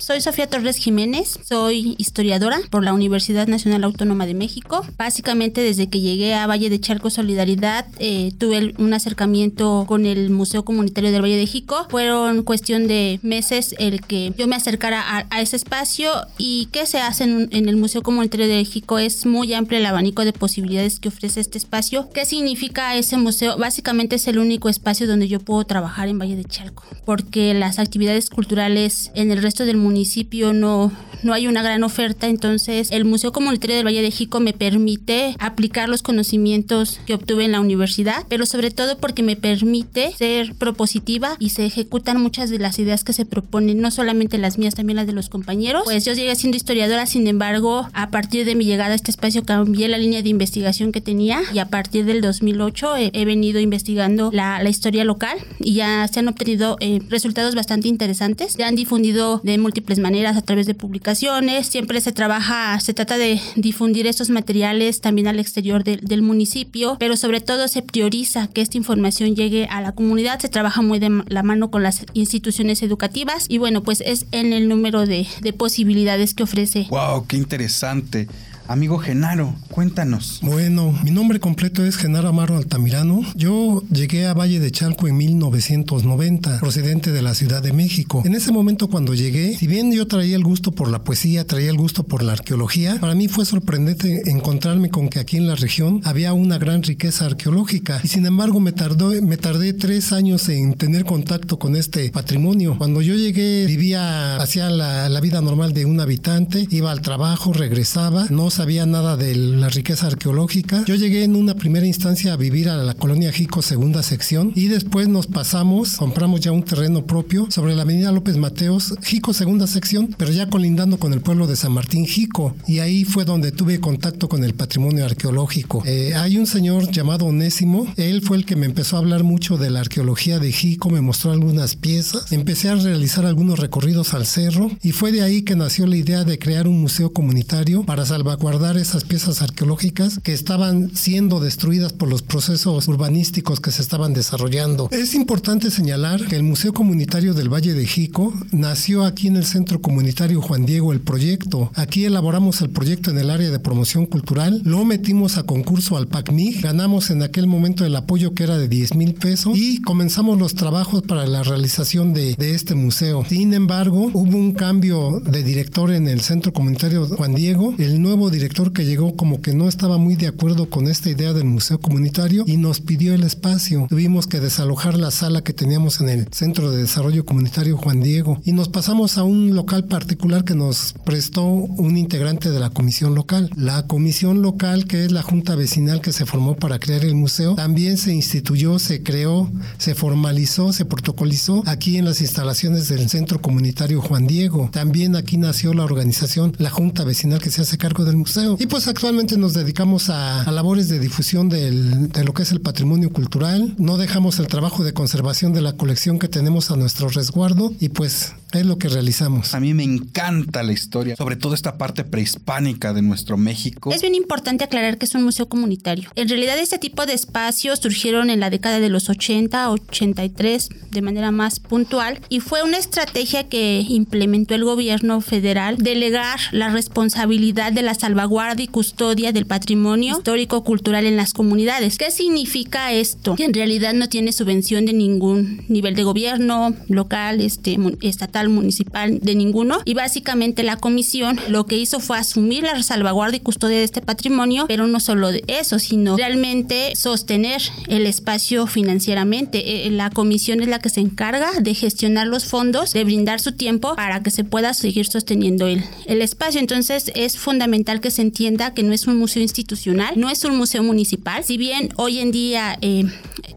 soy 0.00 0.20
Sofía 0.22 0.48
Torres 0.48 0.76
Jiménez, 0.76 1.38
soy 1.46 1.94
historiadora 1.98 2.60
por 2.70 2.82
la 2.82 2.94
Universidad 2.94 3.46
Nacional 3.46 3.84
Autónoma 3.84 4.26
de 4.26 4.34
México. 4.34 4.84
Básicamente 4.96 5.60
desde 5.60 5.88
que 5.88 6.00
llegué 6.00 6.34
a 6.34 6.46
Valle 6.46 6.70
de 6.70 6.80
Charco 6.80 7.10
Solidaridad 7.10 7.86
eh, 7.98 8.32
tuve 8.38 8.74
un 8.78 8.94
acercamiento 8.94 9.84
con 9.86 10.06
el 10.06 10.30
Museo 10.30 10.64
Comunitario 10.64 11.12
del 11.12 11.22
Valle 11.22 11.36
de 11.36 11.46
Jico. 11.46 11.86
Fueron 11.90 12.42
cuestión 12.42 12.88
de 12.88 13.20
meses 13.22 13.74
el 13.78 14.00
que 14.00 14.32
yo 14.38 14.46
me 14.46 14.56
acercara 14.56 15.26
a, 15.30 15.40
ese 15.40 15.56
espacio 15.56 16.10
y 16.38 16.68
qué 16.72 16.86
se 16.86 16.98
hace 16.98 17.24
en, 17.24 17.50
el 17.50 17.76
Museo 17.76 18.02
Comunitario 18.02 18.48
de 18.48 18.64
Jico 18.64 18.98
es 18.98 19.26
muy 19.26 19.52
amplio 19.52 19.78
el 19.78 19.86
abanico 19.86 20.24
de 20.24 20.32
posibilidades 20.32 20.98
que 20.98 21.08
ofrece 21.08 21.40
este 21.40 21.58
espacio. 21.58 22.08
¿Qué 22.10 22.24
significa 22.24 22.96
ese 22.96 23.18
museo? 23.18 23.58
Básicamente 23.58 24.16
es 24.16 24.26
el 24.28 24.38
único 24.38 24.68
espacio 24.68 25.06
donde 25.06 25.28
yo 25.28 25.40
puedo 25.40 25.64
trabajar 25.64 26.08
en 26.08 26.18
Valle 26.18 26.36
de 26.36 26.44
Chalco, 26.44 26.84
porque 27.04 27.52
las 27.52 27.78
actividades 27.78 28.30
culturales 28.30 29.10
en 29.14 29.30
el 29.30 29.42
resto 29.42 29.66
del 29.66 29.76
municipio 29.90 30.52
no, 30.52 30.92
no 31.24 31.32
hay 31.32 31.48
una 31.48 31.64
gran 31.64 31.82
oferta, 31.82 32.28
entonces 32.28 32.90
el 32.92 33.04
Museo 33.04 33.32
Comunitario 33.32 33.74
del 33.74 33.84
Valle 33.84 34.02
de 34.02 34.12
Jico 34.12 34.38
me 34.38 34.52
permite 34.52 35.34
aplicar 35.40 35.88
los 35.88 36.02
conocimientos 36.02 37.00
que 37.06 37.14
obtuve 37.14 37.44
en 37.44 37.52
la 37.52 37.60
universidad, 37.60 38.24
pero 38.28 38.46
sobre 38.46 38.70
todo 38.70 38.98
porque 38.98 39.24
me 39.24 39.34
permite 39.34 40.12
ser 40.16 40.54
propositiva 40.54 41.36
y 41.40 41.50
se 41.50 41.66
ejecutan 41.66 42.22
muchas 42.22 42.50
de 42.50 42.60
las 42.60 42.78
ideas 42.78 43.02
que 43.02 43.12
se 43.12 43.26
proponen, 43.26 43.80
no 43.80 43.90
solamente 43.90 44.38
las 44.38 44.58
mías, 44.58 44.76
también 44.76 44.96
las 44.96 45.08
de 45.08 45.12
los 45.12 45.28
compañeros. 45.28 45.82
Pues 45.84 46.04
yo 46.04 46.12
llegué 46.12 46.36
siendo 46.36 46.56
historiadora, 46.56 47.04
sin 47.06 47.26
embargo, 47.26 47.88
a 47.92 48.10
partir 48.10 48.44
de 48.44 48.54
mi 48.54 48.64
llegada 48.64 48.92
a 48.92 48.94
este 48.94 49.10
espacio 49.10 49.44
cambié 49.44 49.88
la 49.88 49.98
línea 49.98 50.22
de 50.22 50.28
investigación 50.28 50.92
que 50.92 51.00
tenía 51.00 51.40
y 51.52 51.58
a 51.58 51.66
partir 51.66 52.04
del 52.04 52.20
2008 52.20 52.96
he, 52.96 53.24
venido 53.24 53.60
investigando 53.60 54.30
la, 54.32 54.62
la 54.62 54.70
historia 54.70 55.04
local 55.04 55.38
y 55.58 55.74
ya 55.74 56.08
se 56.08 56.20
han 56.20 56.28
obtenido 56.28 56.76
eh, 56.80 57.00
resultados 57.08 57.54
bastante 57.54 57.88
interesantes. 57.88 58.52
Se 58.52 58.64
han 58.64 58.76
difundido 58.76 59.40
de 59.44 59.58
múltiples 59.58 59.79
maneras 59.98 60.36
a 60.36 60.42
través 60.42 60.66
de 60.66 60.74
publicaciones. 60.74 61.66
Siempre 61.66 62.00
se 62.00 62.12
trabaja, 62.12 62.78
se 62.80 62.94
trata 62.94 63.16
de 63.18 63.40
difundir 63.56 64.06
estos 64.06 64.30
materiales 64.30 65.00
también 65.00 65.28
al 65.28 65.38
exterior 65.40 65.84
del- 65.84 66.20
municipio, 66.22 66.96
pero 67.00 67.16
sobre 67.16 67.40
todo 67.40 67.66
se 67.66 67.82
prioriza 67.82 68.46
que 68.48 68.60
esta 68.60 68.76
información 68.76 69.34
llegue 69.34 69.66
a 69.70 69.80
la 69.80 69.92
comunidad. 69.92 70.38
Se 70.38 70.48
trabaja 70.48 70.82
muy 70.82 70.98
de 70.98 71.22
la 71.28 71.42
mano 71.42 71.70
con 71.70 71.82
las 71.82 72.04
instituciones 72.12 72.82
educativas 72.82 73.46
y 73.48 73.58
bueno, 73.58 73.82
pues 73.82 74.02
es 74.04 74.26
en 74.32 74.52
el 74.52 74.68
número 74.68 75.06
de, 75.06 75.26
de 75.40 75.52
posibilidades 75.52 76.34
que 76.34 76.42
ofrece 76.42 76.86
¡Wow! 76.90 77.26
¡Qué 77.26 77.36
interesante! 77.36 78.28
Amigo 78.70 78.98
Genaro, 78.98 79.52
cuéntanos. 79.72 80.38
Bueno, 80.42 80.96
mi 81.02 81.10
nombre 81.10 81.40
completo 81.40 81.84
es 81.84 81.96
Genaro 81.96 82.28
Amaro 82.28 82.56
Altamirano. 82.56 83.22
Yo 83.34 83.82
llegué 83.90 84.28
a 84.28 84.32
Valle 84.32 84.60
de 84.60 84.70
Chalco 84.70 85.08
en 85.08 85.16
1990, 85.16 86.60
procedente 86.60 87.10
de 87.10 87.20
la 87.20 87.34
Ciudad 87.34 87.64
de 87.64 87.72
México. 87.72 88.22
En 88.24 88.36
ese 88.36 88.52
momento 88.52 88.86
cuando 88.86 89.12
llegué, 89.12 89.56
si 89.56 89.66
bien 89.66 89.90
yo 89.90 90.06
traía 90.06 90.36
el 90.36 90.44
gusto 90.44 90.70
por 90.70 90.88
la 90.88 91.02
poesía, 91.02 91.44
traía 91.44 91.68
el 91.68 91.78
gusto 91.78 92.04
por 92.04 92.22
la 92.22 92.34
arqueología, 92.34 93.00
para 93.00 93.16
mí 93.16 93.26
fue 93.26 93.44
sorprendente 93.44 94.30
encontrarme 94.30 94.88
con 94.88 95.08
que 95.08 95.18
aquí 95.18 95.36
en 95.36 95.48
la 95.48 95.56
región 95.56 96.00
había 96.04 96.32
una 96.32 96.56
gran 96.56 96.84
riqueza 96.84 97.26
arqueológica. 97.26 98.00
Y 98.04 98.06
sin 98.06 98.24
embargo 98.24 98.60
me 98.60 98.70
tardó, 98.70 99.10
me 99.20 99.36
tardé 99.36 99.72
tres 99.72 100.12
años 100.12 100.48
en 100.48 100.74
tener 100.74 101.04
contacto 101.04 101.58
con 101.58 101.74
este 101.74 102.10
patrimonio. 102.10 102.78
Cuando 102.78 103.02
yo 103.02 103.16
llegué, 103.16 103.66
vivía, 103.66 104.36
hacía 104.36 104.70
la, 104.70 105.08
la 105.08 105.20
vida 105.20 105.40
normal 105.40 105.72
de 105.72 105.86
un 105.86 105.98
habitante, 105.98 106.68
iba 106.70 106.92
al 106.92 107.02
trabajo, 107.02 107.52
regresaba, 107.52 108.26
no 108.30 108.48
sabía 108.50 108.59
nada 108.60 109.16
de 109.16 109.34
la 109.34 109.68
riqueza 109.70 110.06
arqueológica. 110.06 110.84
Yo 110.86 110.94
llegué 110.94 111.24
en 111.24 111.34
una 111.34 111.54
primera 111.54 111.86
instancia 111.86 112.34
a 112.34 112.36
vivir 112.36 112.68
a 112.68 112.76
la 112.76 112.92
colonia 112.92 113.32
Jico, 113.32 113.62
segunda 113.62 114.02
sección, 114.02 114.52
y 114.54 114.68
después 114.68 115.08
nos 115.08 115.26
pasamos, 115.26 115.96
compramos 115.96 116.40
ya 116.40 116.52
un 116.52 116.62
terreno 116.62 117.06
propio 117.06 117.46
sobre 117.50 117.74
la 117.74 117.82
avenida 117.82 118.12
López 118.12 118.36
Mateos, 118.36 118.94
Jico, 119.02 119.32
segunda 119.32 119.66
sección, 119.66 120.14
pero 120.18 120.30
ya 120.30 120.50
colindando 120.50 120.98
con 120.98 121.14
el 121.14 121.22
pueblo 121.22 121.46
de 121.46 121.56
San 121.56 121.72
Martín 121.72 122.06
Jico. 122.06 122.54
Y 122.66 122.80
ahí 122.80 123.04
fue 123.04 123.24
donde 123.24 123.50
tuve 123.50 123.80
contacto 123.80 124.28
con 124.28 124.44
el 124.44 124.52
patrimonio 124.52 125.06
arqueológico. 125.06 125.82
Eh, 125.86 126.12
hay 126.14 126.36
un 126.36 126.46
señor 126.46 126.90
llamado 126.90 127.24
Onésimo, 127.26 127.86
él 127.96 128.20
fue 128.20 128.36
el 128.36 128.44
que 128.44 128.56
me 128.56 128.66
empezó 128.66 128.96
a 128.96 129.00
hablar 129.00 129.24
mucho 129.24 129.56
de 129.56 129.70
la 129.70 129.80
arqueología 129.80 130.38
de 130.38 130.52
Jico, 130.52 130.90
me 130.90 131.00
mostró 131.00 131.32
algunas 131.32 131.76
piezas, 131.76 132.30
empecé 132.30 132.68
a 132.68 132.74
realizar 132.74 133.24
algunos 133.24 133.58
recorridos 133.58 134.12
al 134.12 134.26
cerro 134.26 134.70
y 134.82 134.92
fue 134.92 135.12
de 135.12 135.22
ahí 135.22 135.42
que 135.42 135.56
nació 135.56 135.86
la 135.86 135.96
idea 135.96 136.24
de 136.24 136.38
crear 136.38 136.68
un 136.68 136.80
museo 136.80 137.12
comunitario 137.12 137.84
para 137.84 138.04
salvaguardar 138.04 138.49
esas 138.50 139.04
piezas 139.04 139.42
arqueológicas 139.42 140.18
que 140.22 140.32
estaban 140.32 140.90
siendo 140.96 141.38
destruidas 141.38 141.92
por 141.92 142.08
los 142.08 142.22
procesos 142.22 142.88
urbanísticos 142.88 143.60
que 143.60 143.70
se 143.70 143.80
estaban 143.80 144.12
desarrollando. 144.12 144.88
Es 144.90 145.14
importante 145.14 145.70
señalar 145.70 146.26
que 146.26 146.34
el 146.34 146.42
Museo 146.42 146.72
Comunitario 146.72 147.32
del 147.32 147.48
Valle 147.48 147.74
de 147.74 147.86
Jico 147.86 148.34
nació 148.50 149.04
aquí 149.04 149.28
en 149.28 149.36
el 149.36 149.44
Centro 149.44 149.80
Comunitario 149.80 150.42
Juan 150.42 150.66
Diego 150.66 150.92
el 150.92 151.00
proyecto. 151.00 151.70
Aquí 151.74 152.04
elaboramos 152.04 152.60
el 152.60 152.70
proyecto 152.70 153.10
en 153.10 153.18
el 153.18 153.30
área 153.30 153.50
de 153.50 153.58
promoción 153.60 154.06
cultural, 154.06 154.60
lo 154.64 154.84
metimos 154.84 155.38
a 155.38 155.44
concurso 155.44 155.96
al 155.96 156.08
PACMIG, 156.08 156.60
ganamos 156.60 157.10
en 157.10 157.22
aquel 157.22 157.46
momento 157.46 157.84
el 157.84 157.94
apoyo 157.94 158.34
que 158.34 158.42
era 158.42 158.58
de 158.58 158.68
10 158.68 158.96
mil 158.96 159.14
pesos 159.14 159.56
y 159.56 159.80
comenzamos 159.80 160.38
los 160.38 160.54
trabajos 160.56 161.02
para 161.02 161.24
la 161.26 161.44
realización 161.44 162.12
de, 162.12 162.34
de 162.34 162.54
este 162.54 162.74
museo. 162.74 163.24
Sin 163.28 163.54
embargo, 163.54 164.10
hubo 164.12 164.36
un 164.36 164.52
cambio 164.52 165.20
de 165.24 165.44
director 165.44 165.92
en 165.92 166.08
el 166.08 166.20
Centro 166.20 166.52
Comunitario 166.52 167.06
Juan 167.06 167.34
Diego. 167.34 167.74
El 167.78 168.02
nuevo 168.02 168.29
director 168.30 168.72
que 168.72 168.84
llegó 168.84 169.16
como 169.16 169.42
que 169.42 169.54
no 169.54 169.68
estaba 169.68 169.98
muy 169.98 170.16
de 170.16 170.28
acuerdo 170.28 170.70
con 170.70 170.86
esta 170.86 171.10
idea 171.10 171.32
del 171.32 171.44
museo 171.44 171.80
comunitario 171.80 172.44
y 172.46 172.56
nos 172.56 172.80
pidió 172.80 173.14
el 173.14 173.24
espacio. 173.24 173.86
Tuvimos 173.88 174.26
que 174.26 174.40
desalojar 174.40 174.96
la 174.96 175.10
sala 175.10 175.42
que 175.42 175.52
teníamos 175.52 176.00
en 176.00 176.08
el 176.08 176.28
Centro 176.32 176.70
de 176.70 176.78
Desarrollo 176.78 177.24
Comunitario 177.24 177.76
Juan 177.76 178.00
Diego 178.00 178.40
y 178.44 178.52
nos 178.52 178.68
pasamos 178.68 179.18
a 179.18 179.24
un 179.24 179.54
local 179.54 179.84
particular 179.84 180.44
que 180.44 180.54
nos 180.54 180.94
prestó 181.04 181.44
un 181.44 181.96
integrante 181.96 182.50
de 182.50 182.60
la 182.60 182.70
comisión 182.70 183.14
local. 183.14 183.50
La 183.56 183.86
comisión 183.86 184.42
local, 184.42 184.86
que 184.86 185.04
es 185.04 185.12
la 185.12 185.22
junta 185.22 185.54
vecinal 185.54 186.00
que 186.00 186.12
se 186.12 186.26
formó 186.26 186.56
para 186.56 186.78
crear 186.78 187.04
el 187.04 187.14
museo, 187.14 187.54
también 187.54 187.98
se 187.98 188.14
instituyó, 188.14 188.78
se 188.78 189.02
creó, 189.02 189.50
se 189.78 189.94
formalizó, 189.94 190.72
se 190.72 190.84
protocolizó 190.84 191.62
aquí 191.66 191.96
en 191.96 192.04
las 192.04 192.20
instalaciones 192.20 192.88
del 192.88 193.08
Centro 193.08 193.40
Comunitario 193.40 194.00
Juan 194.00 194.26
Diego. 194.26 194.70
También 194.72 195.16
aquí 195.16 195.36
nació 195.36 195.74
la 195.74 195.84
organización, 195.84 196.54
la 196.58 196.70
junta 196.70 197.04
vecinal 197.04 197.40
que 197.40 197.50
se 197.50 197.62
hace 197.62 197.78
cargo 197.78 198.04
del 198.04 198.16
museo. 198.20 198.56
Y 198.58 198.66
pues 198.66 198.88
actualmente 198.88 199.36
nos 199.36 199.54
dedicamos 199.54 200.10
a, 200.10 200.50
labores 200.50 200.88
de 200.88 200.98
difusión 200.98 201.48
del, 201.48 202.10
de 202.10 202.24
lo 202.24 202.32
que 202.32 202.42
es 202.42 202.52
el 202.52 202.60
patrimonio 202.60 203.12
cultural. 203.12 203.74
No 203.78 203.96
dejamos 203.96 204.38
el 204.38 204.46
trabajo 204.46 204.84
de 204.84 204.92
conservación 204.92 205.52
de 205.52 205.60
la 205.60 205.76
colección 205.76 206.18
que 206.18 206.28
tenemos 206.28 206.70
a 206.70 206.76
nuestro 206.76 207.08
resguardo 207.08 207.72
y 207.80 207.90
pues 207.90 208.34
es 208.58 208.66
lo 208.66 208.78
que 208.78 208.88
realizamos. 208.88 209.54
A 209.54 209.60
mí 209.60 209.74
me 209.74 209.84
encanta 209.84 210.62
la 210.62 210.72
historia, 210.72 211.16
sobre 211.16 211.36
todo 211.36 211.54
esta 211.54 211.78
parte 211.78 212.04
prehispánica 212.04 212.92
de 212.92 213.02
nuestro 213.02 213.36
México. 213.36 213.92
Es 213.92 214.02
bien 214.02 214.14
importante 214.14 214.64
aclarar 214.64 214.98
que 214.98 215.06
es 215.06 215.14
un 215.14 215.22
museo 215.22 215.48
comunitario. 215.48 216.10
En 216.16 216.28
realidad 216.28 216.58
este 216.58 216.78
tipo 216.78 217.06
de 217.06 217.12
espacios 217.12 217.78
surgieron 217.78 218.30
en 218.30 218.40
la 218.40 218.50
década 218.50 218.80
de 218.80 218.88
los 218.88 219.08
80, 219.08 219.70
83 219.70 220.68
de 220.90 221.02
manera 221.02 221.30
más 221.30 221.60
puntual 221.60 222.20
y 222.28 222.40
fue 222.40 222.62
una 222.62 222.78
estrategia 222.78 223.48
que 223.48 223.84
implementó 223.88 224.54
el 224.54 224.64
gobierno 224.64 225.20
federal 225.20 225.76
delegar 225.76 226.40
la 226.52 226.70
responsabilidad 226.70 227.72
de 227.72 227.82
la 227.82 227.94
salvaguardia 227.94 228.64
y 228.64 228.68
custodia 228.68 229.32
del 229.32 229.46
patrimonio 229.46 230.16
histórico 230.18 230.64
cultural 230.64 231.06
en 231.06 231.16
las 231.16 231.32
comunidades. 231.32 231.98
¿Qué 231.98 232.10
significa 232.10 232.92
esto? 232.92 233.36
Que 233.36 233.44
en 233.44 233.54
realidad 233.54 233.94
no 233.94 234.08
tiene 234.08 234.32
subvención 234.32 234.86
de 234.86 234.92
ningún 234.92 235.64
nivel 235.68 235.94
de 235.94 236.02
gobierno 236.02 236.74
local, 236.88 237.40
este 237.40 237.78
estatal 238.00 238.39
municipal, 238.48 239.18
de 239.20 239.34
ninguno. 239.34 239.80
Y 239.84 239.94
básicamente 239.94 240.62
la 240.62 240.76
comisión 240.76 241.38
lo 241.48 241.66
que 241.66 241.76
hizo 241.76 242.00
fue 242.00 242.18
asumir 242.18 242.64
la 242.64 242.82
salvaguardia 242.82 243.38
y 243.38 243.40
custodia 243.40 243.78
de 243.78 243.84
este 243.84 244.00
patrimonio, 244.00 244.66
pero 244.68 244.86
no 244.86 245.00
solo 245.00 245.30
eso, 245.46 245.78
sino 245.78 246.16
realmente 246.16 246.92
sostener 246.96 247.62
el 247.88 248.06
espacio 248.06 248.66
financieramente. 248.66 249.86
Eh, 249.86 249.90
la 249.90 250.10
comisión 250.10 250.60
es 250.60 250.68
la 250.68 250.78
que 250.78 250.88
se 250.88 251.00
encarga 251.00 251.50
de 251.60 251.74
gestionar 251.74 252.26
los 252.26 252.44
fondos, 252.44 252.92
de 252.92 253.04
brindar 253.04 253.40
su 253.40 253.52
tiempo 253.52 253.94
para 253.96 254.22
que 254.22 254.30
se 254.30 254.44
pueda 254.44 254.74
seguir 254.74 255.06
sosteniendo 255.06 255.66
el, 255.66 255.84
el 256.06 256.22
espacio. 256.22 256.60
Entonces 256.60 257.10
es 257.14 257.36
fundamental 257.36 258.00
que 258.00 258.10
se 258.10 258.22
entienda 258.22 258.74
que 258.74 258.82
no 258.82 258.92
es 258.92 259.06
un 259.06 259.16
museo 259.16 259.42
institucional, 259.42 260.14
no 260.16 260.30
es 260.30 260.44
un 260.44 260.56
museo 260.56 260.82
municipal. 260.82 261.44
Si 261.44 261.56
bien 261.56 261.90
hoy 261.96 262.18
en 262.18 262.30
día 262.30 262.78
eh, 262.80 263.04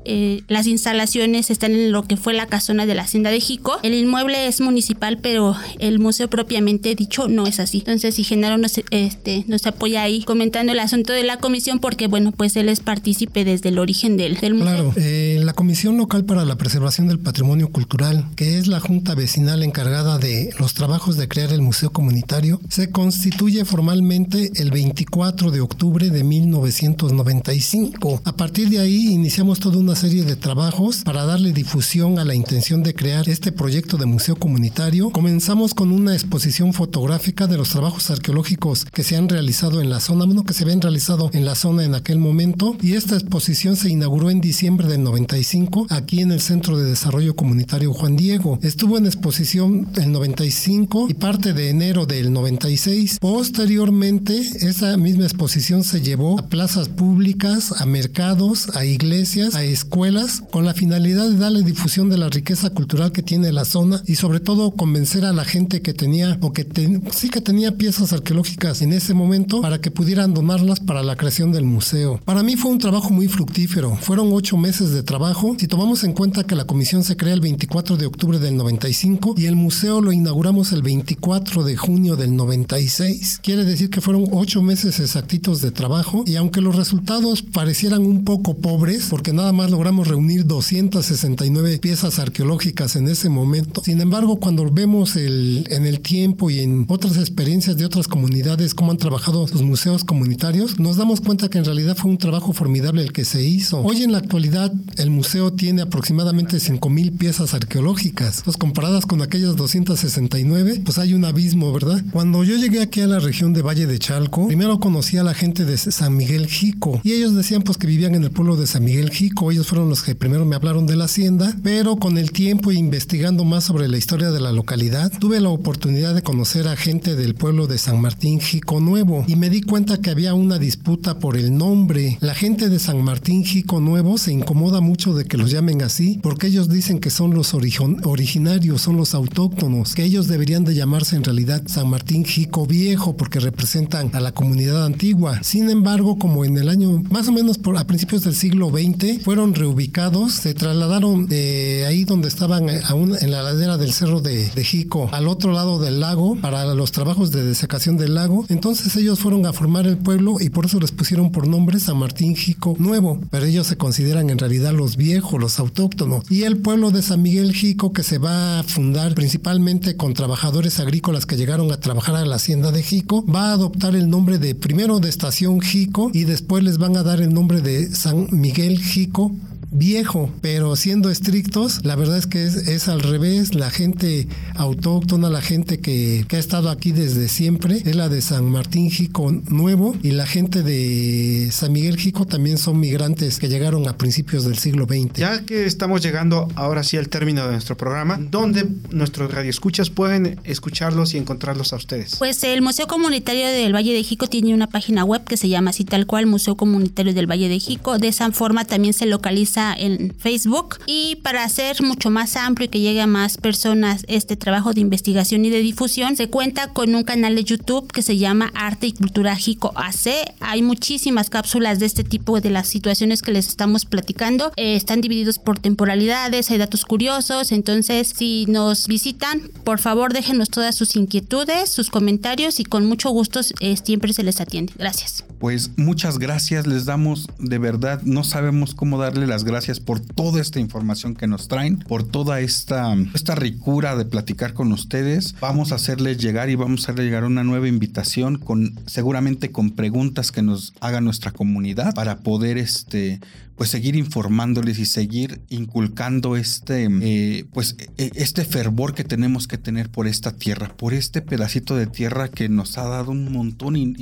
eh, 0.06 0.44
las 0.48 0.68
instalaciones 0.68 1.50
están 1.50 1.72
en 1.74 1.92
lo 1.92 2.04
que 2.04 2.18
fue 2.18 2.34
la 2.34 2.48
casona 2.48 2.86
de 2.86 2.96
la 2.96 3.04
hacienda 3.04 3.30
de 3.30 3.40
Jico, 3.40 3.78
el 3.84 3.94
inmueble 3.94 4.48
es 4.48 4.62
municipal 4.62 5.20
pero 5.22 5.56
el 5.80 6.00
museo 6.00 6.30
propiamente 6.30 6.96
dicho 6.96 7.28
no 7.28 7.48
es 7.48 7.60
así. 7.60 7.80
Entonces, 7.80 8.16
si 8.16 8.24
Genaro 8.24 8.58
nos, 8.58 8.80
este, 8.92 9.44
nos 9.48 9.66
apoya 9.66 10.04
ahí 10.04 10.24
comentando 10.24 10.72
el 10.72 10.80
asunto 10.80 11.14
de 11.14 11.24
la 11.24 11.38
comisión, 11.38 11.80
porque 11.80 12.08
bueno, 12.08 12.32
pues 12.32 12.56
él 12.56 12.70
es 12.70 12.80
partícipe 12.80 13.46
desde 13.46 13.70
el 13.70 13.80
origen 13.80 14.18
del, 14.18 14.38
del 14.38 14.54
museo. 14.54 14.92
Claro, 14.92 14.94
eh, 14.96 15.40
la 15.44 15.54
Comisión 15.54 15.98
Local 15.98 16.26
para 16.26 16.46
la 16.46 16.56
Preservación 16.56 17.08
del 17.08 17.20
Patrimonio 17.20 17.70
Cultural, 17.70 18.26
que 18.36 18.58
es 18.58 18.68
la 18.68 18.80
junta 18.80 19.16
vecinal 19.16 19.64
encargada 19.64 20.18
de 20.18 20.50
los 20.60 20.74
trabajos 20.74 21.18
de 21.18 21.28
crear 21.28 21.52
el 21.52 21.62
museo 21.62 21.92
comunitario, 21.92 22.60
se 22.70 22.90
constituye 22.90 23.66
formalmente 23.66 24.52
el 24.56 24.72
24 24.72 25.52
de 25.52 25.62
octubre 25.62 26.10
de 26.10 26.24
1995. 26.24 28.22
A 28.24 28.36
partir 28.36 28.70
de 28.70 28.80
ahí 28.80 29.14
iniciamos 29.14 29.60
toda 29.60 29.78
una 29.78 29.93
serie 29.96 30.24
de 30.24 30.36
trabajos 30.36 31.04
para 31.04 31.26
darle 31.26 31.52
difusión 31.52 32.20
a 32.20 32.26
la 32.26 32.36
intención 32.36 32.84
de 32.84 32.96
crear 32.96 33.28
este 33.30 33.52
proyecto 33.52 33.98
de 33.98 34.06
museo 34.06 34.36
comunitario 34.36 35.12
comenzamos 35.12 35.74
con 35.74 35.92
una 35.92 36.14
exposición 36.14 36.74
fotográfica 36.74 37.48
de 37.48 37.58
los 37.58 37.70
trabajos 37.70 38.10
arqueológicos 38.10 38.86
que 38.86 39.04
se 39.04 39.16
han 39.16 39.30
realizado 39.30 39.82
en 39.82 39.90
la 39.90 40.00
zona, 40.00 40.26
bueno, 40.26 40.44
que 40.44 40.54
se 40.54 40.64
habían 40.64 40.82
realizado 40.82 41.30
en 41.34 41.46
la 41.46 41.56
zona 41.56 41.84
en 41.84 41.96
aquel 41.96 42.18
momento, 42.18 42.76
y 42.82 42.94
esta 42.94 43.16
exposición 43.16 43.76
se 43.76 43.90
inauguró 43.90 44.30
en 44.30 44.42
diciembre 44.42 44.88
del 44.88 45.04
95 45.04 45.88
aquí 45.90 46.22
en 46.22 46.32
el 46.32 46.42
Centro 46.42 46.78
de 46.78 46.90
Desarrollo 46.90 47.36
Comunitario 47.36 47.94
Juan 47.94 48.16
Diego. 48.16 48.60
Estuvo 48.62 48.98
en 48.98 49.06
exposición 49.06 49.88
el 49.96 50.12
95 50.12 51.08
y 51.10 51.14
parte 51.14 51.54
de 51.54 51.70
enero 51.70 52.06
del 52.06 52.32
96. 52.34 53.18
Posteriormente, 53.20 54.40
esa 54.62 54.98
misma 54.98 55.24
exposición 55.24 55.84
se 55.84 56.02
llevó 56.02 56.40
a 56.40 56.48
plazas 56.48 56.90
públicas, 56.90 57.82
a 57.82 57.86
mercados, 57.86 58.70
a 58.76 58.86
iglesias, 58.86 59.56
a 59.56 59.64
escuelas, 59.64 59.83
con 59.86 60.66
la 60.66 60.74
finalidad 60.74 61.30
de 61.30 61.38
darle 61.38 61.64
difusión 61.64 62.10
de 62.10 62.18
la 62.18 62.30
riqueza 62.30 62.70
cultural 62.70 63.12
que 63.12 63.24
tiene 63.24 63.52
la 63.52 63.66
zona 63.66 64.02
y 64.06 64.16
sobre 64.16 64.40
todo 64.40 64.72
convencer 64.72 65.26
a 65.26 65.34
la 65.34 65.46
gente 65.46 65.82
que 65.82 65.94
tenía 65.94 66.38
o 66.42 66.54
que 66.54 66.68
sí 67.12 67.30
que 67.30 67.42
tenía 67.42 67.78
piezas 67.78 68.14
arqueológicas 68.14 68.82
en 68.82 68.94
ese 68.94 69.14
momento 69.14 69.62
para 69.62 69.80
que 69.80 69.92
pudieran 69.92 70.34
donarlas 70.34 70.80
para 70.80 71.04
la 71.04 71.16
creación 71.16 71.52
del 71.52 71.66
museo. 71.66 72.20
Para 72.26 72.44
mí 72.44 72.56
fue 72.56 72.72
un 72.72 72.80
trabajo 72.80 73.10
muy 73.10 73.28
fructífero. 73.28 73.96
Fueron 73.96 74.30
ocho 74.32 74.58
meses 74.58 74.92
de 74.92 75.04
trabajo. 75.04 75.56
Si 75.60 75.68
tomamos 75.68 76.04
en 76.04 76.14
cuenta 76.14 76.44
que 76.44 76.56
la 76.56 76.66
comisión 76.66 77.04
se 77.04 77.18
crea 77.18 77.34
el 77.34 77.42
24 77.42 77.98
de 77.98 78.06
octubre 78.06 78.40
del 78.40 78.58
95 78.58 79.36
y 79.38 79.46
el 79.46 79.56
museo 79.56 80.02
lo 80.02 80.12
inauguramos 80.12 80.72
el 80.72 80.82
24 80.82 81.64
de 81.64 81.78
junio 81.78 82.16
del 82.16 82.36
96, 82.36 83.40
quiere 83.42 83.64
decir 83.66 83.90
que 83.90 84.02
fueron 84.02 84.26
ocho 84.32 84.62
meses 84.62 85.00
exactitos 85.00 85.62
de 85.62 85.72
trabajo 85.72 86.24
y 86.26 86.36
aunque 86.36 86.62
los 86.62 86.76
resultados 86.76 87.42
parecieran 87.42 88.06
un 88.06 88.24
poco 88.24 88.58
pobres, 88.58 89.08
porque 89.10 89.34
nada 89.34 89.52
más 89.52 89.72
logramos 89.74 90.08
reunir 90.08 90.46
269 90.46 91.80
piezas 91.80 92.20
arqueológicas 92.20 92.96
en 92.96 93.08
ese 93.08 93.28
momento, 93.28 93.82
sin 93.84 94.02
embargo, 94.02 94.40
cuando 94.40 94.70
vemos 94.72 95.16
el, 95.16 95.66
en 95.72 95.88
el 95.88 96.00
tiempo 96.00 96.52
y 96.52 96.60
en 96.60 96.86
otras 96.90 97.18
experiencias 97.18 97.76
de 97.76 97.84
otras 97.84 98.08
comunidades, 98.08 98.76
cómo 98.76 98.92
han 98.92 98.98
trabajado 98.98 99.48
sus 99.48 99.64
museos 99.64 100.04
comunitarios, 100.04 100.80
nos 100.80 100.98
damos 100.98 101.22
cuenta 101.22 101.50
que 101.50 101.58
en 101.58 101.66
realidad 101.66 101.98
fue 101.98 102.12
un 102.12 102.20
trabajo 102.20 102.54
formidable 102.54 103.02
el 103.02 103.14
que 103.14 103.26
se 103.26 103.44
hizo. 103.44 103.80
Hoy 103.80 104.04
en 104.04 104.12
la 104.12 104.20
actualidad 104.20 104.72
el 104.98 105.10
museo 105.10 105.54
tiene 105.54 105.82
aproximadamente 105.82 106.58
5.000 106.58 107.18
piezas 107.18 107.56
arqueológicas. 107.56 108.38
Entonces, 108.38 108.58
comparadas 108.58 109.08
con 109.08 109.24
aquellas 109.24 109.56
269, 109.56 110.84
pues 110.86 111.00
hay 111.00 111.16
un 111.16 111.26
abismo, 111.26 111.74
¿verdad? 111.74 112.00
Cuando 112.12 112.44
yo 112.44 112.58
llegué 112.58 112.80
aquí 112.80 113.02
a 113.02 113.08
la 113.08 113.20
región 113.20 113.54
de 113.54 113.64
Valle 113.64 113.88
de 113.88 113.98
Chalco, 113.98 114.48
primero 114.48 114.80
conocí 114.80 115.18
a 115.18 115.24
la 115.24 115.34
gente 115.34 115.66
de 115.66 115.80
San 115.80 116.16
Miguel 116.16 116.46
Jico 116.46 117.02
y 117.04 117.14
ellos 117.14 117.34
decían 117.34 117.64
pues 117.64 117.80
que 117.80 117.88
vivían 117.88 118.14
en 118.14 118.24
el 118.24 118.30
pueblo 118.30 118.56
de 118.56 118.68
San 118.68 118.84
Miguel 118.84 119.10
Jico. 119.10 119.52
Fueron 119.68 119.90
los 119.90 120.04
que 120.04 120.16
primero 120.16 120.46
me 120.46 120.56
hablaron 120.56 120.86
de 120.86 120.96
la 120.96 121.06
hacienda, 121.06 121.56
pero 121.64 121.98
con 121.98 122.18
el 122.18 122.32
tiempo 122.32 122.72
investigando 122.72 123.44
más 123.44 123.64
sobre 123.64 123.88
la 123.88 123.98
historia 123.98 124.32
de 124.32 124.40
la 124.40 124.52
localidad, 124.52 125.12
tuve 125.20 125.40
la 125.40 125.50
oportunidad 125.50 126.16
de 126.16 126.22
conocer 126.22 126.68
a 126.68 126.76
gente 126.76 127.16
del 127.16 127.36
pueblo 127.36 127.68
de 127.68 127.78
San 127.78 128.02
Martín 128.02 128.40
Jico 128.40 128.80
Nuevo 128.80 129.26
y 129.28 129.36
me 129.36 129.50
di 129.50 129.62
cuenta 129.62 129.98
que 129.98 130.10
había 130.10 130.34
una 130.34 130.60
disputa 130.60 131.20
por 131.20 131.38
el 131.38 131.58
nombre. 131.58 132.18
La 132.22 132.36
gente 132.36 132.70
de 132.70 132.80
San 132.80 133.04
Martín 133.04 133.44
Jico 133.44 133.80
Nuevo 133.80 134.18
se 134.18 134.32
incomoda 134.32 134.82
mucho 134.82 135.14
de 135.14 135.26
que 135.26 135.38
los 135.38 135.52
llamen 135.52 135.82
así 135.82 136.20
porque 136.22 136.48
ellos 136.48 136.70
dicen 136.70 137.00
que 137.00 137.10
son 137.10 137.34
los 137.34 137.54
originarios, 137.54 138.82
son 138.82 138.98
los 138.98 139.14
autóctonos, 139.14 139.96
que 139.96 140.04
ellos 140.04 140.28
deberían 140.28 140.64
de 140.64 140.76
llamarse 140.76 141.16
en 141.16 141.24
realidad 141.24 141.64
San 141.66 141.90
Martín 141.90 142.26
Jico 142.26 142.66
Viejo 142.66 143.18
porque 143.18 143.40
representan 143.40 144.10
a 144.14 144.20
la 144.20 144.32
comunidad 144.32 144.86
antigua. 144.86 145.42
Sin 145.44 145.70
embargo, 145.70 146.18
como 146.18 146.46
en 146.46 146.58
el 146.58 146.70
año 146.70 147.04
más 147.10 147.28
o 147.28 147.32
menos 147.32 147.60
a 147.78 147.88
principios 147.88 148.24
del 148.24 148.36
siglo 148.36 148.70
XX, 148.70 149.24
fueron 149.24 149.53
reubicados, 149.54 150.34
se 150.34 150.54
trasladaron 150.54 151.28
de 151.28 151.86
ahí 151.88 152.04
donde 152.04 152.28
estaban 152.28 152.70
eh, 152.70 152.82
en 153.22 153.32
la 153.32 153.44
ladera 153.44 153.78
del 153.78 153.94
cerro 153.94 154.22
de, 154.22 154.50
de 154.50 154.64
Jico 154.64 155.10
al 155.12 155.28
otro 155.28 155.52
lado 155.52 155.80
del 155.80 156.00
lago 156.00 156.36
para 156.36 156.74
los 156.74 156.92
trabajos 156.92 157.32
de 157.32 157.44
desecación 157.44 157.98
del 157.98 158.16
lago. 158.16 158.46
Entonces 158.50 158.96
ellos 158.96 159.20
fueron 159.20 159.46
a 159.46 159.54
formar 159.54 159.88
el 159.88 159.98
pueblo 159.98 160.38
y 160.40 160.50
por 160.50 160.66
eso 160.66 160.80
les 160.80 160.92
pusieron 160.92 161.32
por 161.32 161.48
nombre 161.48 161.80
San 161.80 161.98
Martín 161.98 162.36
Jico 162.36 162.76
Nuevo, 162.80 163.20
pero 163.30 163.46
ellos 163.46 163.68
se 163.68 163.78
consideran 163.78 164.30
en 164.30 164.38
realidad 164.38 164.74
los 164.74 164.98
viejos, 164.98 165.40
los 165.40 165.60
autóctonos. 165.60 166.24
Y 166.30 166.44
el 166.44 166.58
pueblo 166.58 166.92
de 166.92 167.02
San 167.02 167.22
Miguel 167.22 167.54
Jico 167.54 167.94
que 167.94 168.04
se 168.04 168.18
va 168.18 168.60
a 168.60 168.64
fundar 168.64 169.16
principalmente 169.16 169.96
con 169.98 170.14
trabajadores 170.14 170.80
agrícolas 170.80 171.26
que 171.26 171.38
llegaron 171.38 171.72
a 171.72 171.80
trabajar 171.80 172.16
a 172.16 172.26
la 172.26 172.36
hacienda 172.36 172.72
de 172.72 172.84
Jico, 172.84 173.26
va 173.26 173.50
a 173.50 173.54
adoptar 173.54 173.96
el 173.96 174.10
nombre 174.10 174.38
de 174.38 174.56
primero 174.56 175.00
de 175.00 175.10
estación 175.10 175.62
Jico 175.62 176.12
y 176.14 176.24
después 176.26 176.64
les 176.64 176.78
van 176.78 176.98
a 176.98 177.04
dar 177.04 177.22
el 177.22 177.34
nombre 177.34 177.62
de 177.62 177.94
San 177.94 178.28
Miguel 178.32 178.80
Jico 178.80 179.32
viejo, 179.74 180.32
pero 180.42 180.76
siendo 180.76 181.10
estrictos, 181.10 181.84
la 181.84 181.96
verdad 181.96 182.18
es 182.18 182.28
que 182.28 182.46
es, 182.46 182.88
al 182.88 183.02
revés. 183.02 183.56
La 183.56 183.70
gente 183.70 184.28
autóctona, 184.56 185.30
la 185.30 185.42
gente 185.42 185.80
que, 185.80 186.26
ha 186.32 186.38
estado 186.38 186.70
aquí 186.70 186.92
desde 186.92 187.28
siempre, 187.28 187.82
es 187.86 187.96
la 187.96 188.10
de 188.10 188.22
San 188.22 188.46
Martín 188.46 188.90
Jico 188.90 189.32
Nuevo 189.32 189.96
y 190.02 190.12
la 190.12 190.26
gente 190.26 190.64
de 190.64 191.50
San 191.52 191.72
Miguel 191.72 191.98
Jico 191.98 192.26
también 192.26 192.58
son 192.58 192.80
migrantes 192.80 193.40
que 193.40 193.50
llegaron 193.50 193.88
a 193.88 193.98
principios 193.98 194.46
del 194.46 194.58
siglo 194.58 194.86
XX. 194.86 195.14
Ya 195.14 195.46
que 195.46 195.66
estamos 195.66 196.02
llegando 196.02 196.48
ahora 196.56 196.84
sí 196.84 196.98
al 196.98 197.10
término 197.10 197.46
de 197.46 197.52
nuestro 197.52 197.78
programa, 197.78 198.18
¿dónde 198.20 198.68
nuestros 198.92 199.32
radioescuchas 199.32 199.90
pueden 199.90 200.40
escucharlos 200.44 201.14
y 201.14 201.18
encontrarlos 201.18 201.74
a 201.74 201.76
ustedes? 201.76 202.16
Pues 202.18 202.44
el 202.44 202.62
Museo 202.62 202.88
Comunitario 202.88 203.48
del 203.48 203.76
Valle 203.76 203.94
de 203.94 204.04
Jico 204.04 204.28
tiene 204.28 204.54
una 204.54 204.68
página 204.68 205.04
web 205.04 205.24
que 205.24 205.38
se 205.38 205.50
llama 205.50 205.70
así 205.70 205.86
tal 205.86 206.06
cual 206.06 206.26
Museo 206.26 206.56
Comunitario 206.56 207.14
del 207.14 207.30
Valle 207.30 207.50
de 207.50 207.60
Jico. 207.60 207.98
De 207.98 208.08
esa 208.08 208.32
forma 208.32 208.66
también 208.66 208.94
se 208.94 209.06
localiza 209.06 209.63
en 209.72 210.14
Facebook 210.20 210.80
y 210.86 211.16
para 211.18 211.44
hacer 211.44 211.82
mucho 211.82 212.10
más 212.10 212.36
amplio 212.36 212.66
y 212.66 212.70
que 212.70 212.80
llegue 212.82 213.02
a 213.02 213.08
más 213.08 213.38
personas 213.38 214.04
este 214.08 214.36
trabajo 214.36 214.74
de 214.74 214.82
investigación 214.82 215.46
y 215.46 215.50
de 215.50 215.60
difusión, 215.60 216.18
se 216.18 216.30
cuenta 216.30 216.68
con 216.68 216.94
un 216.94 217.04
canal 217.04 217.36
de 217.36 217.44
YouTube 217.44 217.92
que 217.92 218.02
se 218.02 218.18
llama 218.18 218.52
Arte 218.54 218.88
y 218.88 218.92
Cultura 218.92 219.36
Jico 219.36 219.72
AC. 219.76 220.10
Hay 220.42 220.62
muchísimas 220.62 221.30
cápsulas 221.30 221.80
de 221.80 221.86
este 221.86 222.04
tipo 222.04 222.42
de 222.42 222.50
las 222.50 222.68
situaciones 222.68 223.22
que 223.22 223.32
les 223.32 223.48
estamos 223.48 223.86
platicando. 223.86 224.52
Eh, 224.58 224.76
están 224.76 225.00
divididos 225.00 225.40
por 225.40 225.60
temporalidades, 225.60 226.52
hay 226.52 226.58
datos 226.58 226.84
curiosos, 226.84 227.52
entonces 227.52 228.14
si 228.16 228.46
nos 228.48 228.88
visitan, 228.88 229.42
por 229.64 229.80
favor 229.80 230.12
déjenos 230.14 230.50
todas 230.50 230.76
sus 230.76 230.96
inquietudes, 230.96 231.70
sus 231.70 231.90
comentarios 231.90 232.60
y 232.60 232.66
con 232.66 232.86
mucho 232.86 233.10
gusto 233.12 233.40
eh, 233.60 233.78
siempre 233.78 234.12
se 234.14 234.24
les 234.24 234.42
atiende. 234.42 234.74
Gracias. 234.78 235.24
Pues 235.40 235.72
muchas 235.78 236.20
gracias, 236.20 236.68
les 236.68 236.86
damos 236.86 237.28
de 237.40 237.58
verdad, 237.58 238.02
no 238.04 238.24
sabemos 238.24 238.74
cómo 238.76 238.98
darle 238.98 239.28
las 239.28 239.44
gracias 239.44 239.53
por 239.86 240.00
toda 240.00 240.42
esta 240.42 240.60
información 240.60 241.16
que 241.16 241.28
nos 241.28 241.48
traen, 241.48 241.78
por 241.78 242.04
toda 242.04 242.40
esta, 242.40 242.96
esta 243.14 243.36
ricura 243.36 243.96
de 243.96 244.06
platicar 244.06 244.54
con 244.54 244.72
ustedes. 244.72 245.36
Vamos 245.40 245.72
a 245.72 245.76
hacerles 245.76 246.18
llegar 246.18 246.50
y 246.50 246.56
vamos 246.56 246.82
a 246.82 246.84
hacerles 246.84 247.06
llegar 247.06 247.24
una 247.24 247.44
nueva 247.44 247.68
invitación 247.68 248.38
con 248.38 248.74
seguramente 248.86 249.52
con 249.52 249.72
preguntas 249.72 250.32
que 250.32 250.42
nos 250.42 250.74
haga 250.80 251.02
nuestra 251.02 251.32
comunidad 251.32 251.94
para 251.94 252.20
poder 252.20 252.58
este 252.58 253.20
pues 253.56 253.70
seguir 253.70 253.96
informándoles 253.96 254.80
y 254.80 254.86
seguir 254.86 255.42
inculcando 255.50 256.36
este, 256.36 256.90
eh, 257.02 257.46
pues, 257.54 257.76
e, 257.98 258.12
este 258.16 258.46
fervor 258.46 258.96
que 258.96 259.04
tenemos 259.04 259.48
que 259.48 259.60
tener 259.60 259.90
por 259.90 260.08
esta 260.08 260.32
tierra, 260.32 260.76
por 260.76 260.94
este 260.94 261.22
pedacito 261.22 261.76
de 261.76 261.86
tierra 261.86 262.30
que 262.30 262.50
nos 262.50 262.78
ha 262.78 262.88
dado 262.88 263.12
un 263.12 263.32
montón 263.32 263.76
y, 263.76 263.94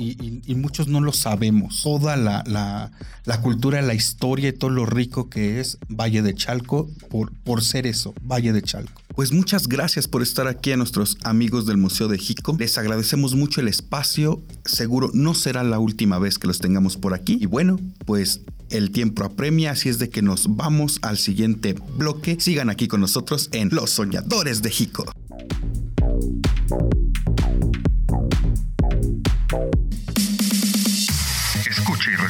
muchos 0.54 0.86
no 0.86 1.00
lo 1.00 1.12
sabemos. 1.12 1.82
Toda 1.82 2.16
la, 2.16 2.44
la, 2.46 2.92
la, 3.24 3.40
cultura, 3.40 3.82
la 3.82 3.94
historia 3.94 4.50
y 4.50 4.52
todo 4.52 4.70
lo 4.70 4.86
rico 4.86 5.28
que 5.32 5.60
es 5.60 5.78
Valle 5.88 6.22
de 6.22 6.34
Chalco 6.34 6.90
por, 7.08 7.32
por 7.32 7.62
ser 7.62 7.86
eso, 7.86 8.14
Valle 8.22 8.52
de 8.52 8.62
Chalco. 8.62 9.00
Pues 9.14 9.32
muchas 9.32 9.68
gracias 9.68 10.08
por 10.08 10.22
estar 10.22 10.46
aquí 10.46 10.72
a 10.72 10.76
nuestros 10.76 11.18
amigos 11.22 11.66
del 11.66 11.76
Museo 11.76 12.08
de 12.08 12.18
Jico. 12.18 12.56
Les 12.58 12.78
agradecemos 12.78 13.34
mucho 13.34 13.60
el 13.60 13.68
espacio. 13.68 14.42
Seguro 14.64 15.10
no 15.12 15.34
será 15.34 15.62
la 15.62 15.78
última 15.78 16.18
vez 16.18 16.38
que 16.38 16.46
los 16.46 16.60
tengamos 16.60 16.96
por 16.96 17.12
aquí. 17.12 17.38
Y 17.40 17.46
bueno, 17.46 17.78
pues 18.06 18.40
el 18.70 18.90
tiempo 18.90 19.24
apremia, 19.24 19.72
así 19.72 19.90
es 19.90 19.98
de 19.98 20.08
que 20.08 20.22
nos 20.22 20.56
vamos 20.56 20.98
al 21.02 21.18
siguiente 21.18 21.74
bloque. 21.96 22.38
Sigan 22.40 22.70
aquí 22.70 22.88
con 22.88 23.00
nosotros 23.00 23.50
en 23.52 23.68
Los 23.70 23.90
Soñadores 23.90 24.62
de 24.62 24.70
Jico. 24.70 25.04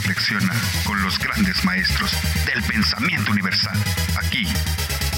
Reflexiona 0.03 0.53
con 0.85 1.01
los 1.01 1.17
grandes 1.17 1.65
maestros 1.65 2.11
del 2.45 2.61
pensamiento 2.65 3.31
universal, 3.31 3.79
aquí 4.17 4.45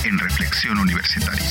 en 0.05 0.18
Reflexión 0.18 0.79
Universitaria. 0.79 1.42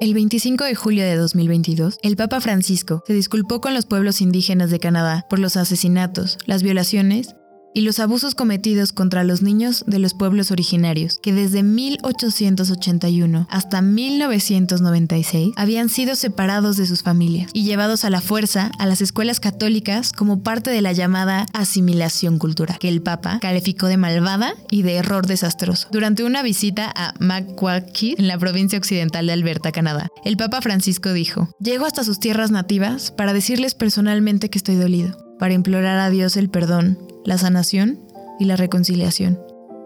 El 0.00 0.14
25 0.14 0.64
de 0.64 0.74
julio 0.74 1.04
de 1.04 1.14
2022, 1.14 1.98
el 2.02 2.16
Papa 2.16 2.40
Francisco 2.40 3.04
se 3.06 3.12
disculpó 3.12 3.60
con 3.60 3.72
los 3.72 3.86
pueblos 3.86 4.20
indígenas 4.20 4.70
de 4.70 4.80
Canadá 4.80 5.26
por 5.30 5.38
los 5.38 5.56
asesinatos, 5.56 6.38
las 6.46 6.64
violaciones 6.64 7.36
y 7.78 7.82
los 7.82 8.00
abusos 8.00 8.34
cometidos 8.34 8.90
contra 8.90 9.22
los 9.22 9.40
niños 9.40 9.84
de 9.86 10.00
los 10.00 10.12
pueblos 10.12 10.50
originarios, 10.50 11.20
que 11.22 11.32
desde 11.32 11.62
1881 11.62 13.46
hasta 13.48 13.82
1996 13.82 15.52
habían 15.54 15.88
sido 15.88 16.16
separados 16.16 16.76
de 16.76 16.86
sus 16.86 17.04
familias 17.04 17.52
y 17.52 17.62
llevados 17.62 18.04
a 18.04 18.10
la 18.10 18.20
fuerza 18.20 18.72
a 18.80 18.86
las 18.86 19.00
escuelas 19.00 19.38
católicas 19.38 20.12
como 20.12 20.42
parte 20.42 20.72
de 20.72 20.82
la 20.82 20.92
llamada 20.92 21.46
asimilación 21.52 22.40
cultural, 22.40 22.80
que 22.80 22.88
el 22.88 23.00
Papa 23.00 23.38
calificó 23.40 23.86
de 23.86 23.96
malvada 23.96 24.54
y 24.72 24.82
de 24.82 24.96
error 24.96 25.28
desastroso. 25.28 25.86
Durante 25.92 26.24
una 26.24 26.42
visita 26.42 26.92
a 26.96 27.14
Macquarie, 27.20 28.16
en 28.18 28.26
la 28.26 28.38
provincia 28.38 28.76
occidental 28.80 29.28
de 29.28 29.34
Alberta, 29.34 29.70
Canadá, 29.70 30.08
el 30.24 30.36
Papa 30.36 30.60
Francisco 30.62 31.12
dijo, 31.12 31.54
llego 31.60 31.86
hasta 31.86 32.02
sus 32.02 32.18
tierras 32.18 32.50
nativas 32.50 33.12
para 33.12 33.32
decirles 33.32 33.76
personalmente 33.76 34.50
que 34.50 34.58
estoy 34.58 34.74
dolido, 34.74 35.16
para 35.38 35.54
implorar 35.54 36.00
a 36.00 36.10
Dios 36.10 36.36
el 36.36 36.50
perdón 36.50 37.07
la 37.28 37.36
sanación 37.36 37.98
y 38.40 38.46
la 38.46 38.56
reconciliación, 38.56 39.38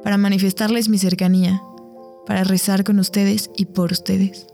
para 0.04 0.16
manifestarles 0.16 0.88
mi 0.88 0.96
cercanía, 0.96 1.60
para 2.24 2.44
rezar 2.44 2.84
con 2.84 3.00
ustedes 3.00 3.50
y 3.56 3.66
por 3.66 3.90
ustedes. 3.90 4.46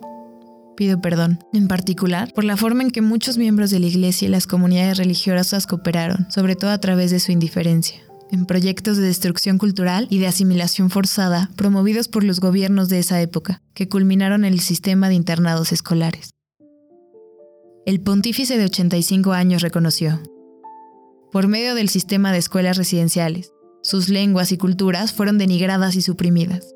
Pido 0.74 0.98
perdón, 0.98 1.44
en 1.52 1.68
particular, 1.68 2.32
por 2.32 2.44
la 2.44 2.56
forma 2.56 2.82
en 2.82 2.90
que 2.90 3.02
muchos 3.02 3.36
miembros 3.36 3.70
de 3.70 3.80
la 3.80 3.88
Iglesia 3.88 4.26
y 4.26 4.30
las 4.30 4.46
comunidades 4.46 4.96
religiosas 4.96 5.66
cooperaron, 5.66 6.30
sobre 6.30 6.56
todo 6.56 6.70
a 6.70 6.80
través 6.80 7.10
de 7.10 7.20
su 7.20 7.30
indiferencia, 7.30 8.00
en 8.30 8.46
proyectos 8.46 8.96
de 8.96 9.02
destrucción 9.02 9.58
cultural 9.58 10.06
y 10.08 10.18
de 10.18 10.28
asimilación 10.28 10.88
forzada 10.88 11.50
promovidos 11.56 12.08
por 12.08 12.24
los 12.24 12.40
gobiernos 12.40 12.88
de 12.88 13.00
esa 13.00 13.20
época, 13.20 13.60
que 13.74 13.90
culminaron 13.90 14.46
en 14.46 14.54
el 14.54 14.60
sistema 14.60 15.10
de 15.10 15.14
internados 15.14 15.72
escolares. 15.72 16.30
El 17.84 18.00
pontífice 18.00 18.56
de 18.56 18.64
85 18.64 19.32
años 19.32 19.60
reconoció, 19.60 20.22
por 21.32 21.48
medio 21.48 21.74
del 21.74 21.88
sistema 21.88 22.32
de 22.32 22.38
escuelas 22.38 22.76
residenciales. 22.76 23.52
Sus 23.82 24.08
lenguas 24.08 24.52
y 24.52 24.58
culturas 24.58 25.12
fueron 25.12 25.38
denigradas 25.38 25.96
y 25.96 26.02
suprimidas. 26.02 26.74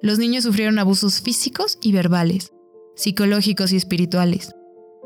Los 0.00 0.18
niños 0.18 0.44
sufrieron 0.44 0.78
abusos 0.78 1.20
físicos 1.20 1.78
y 1.80 1.92
verbales, 1.92 2.52
psicológicos 2.96 3.72
y 3.72 3.76
espirituales. 3.76 4.54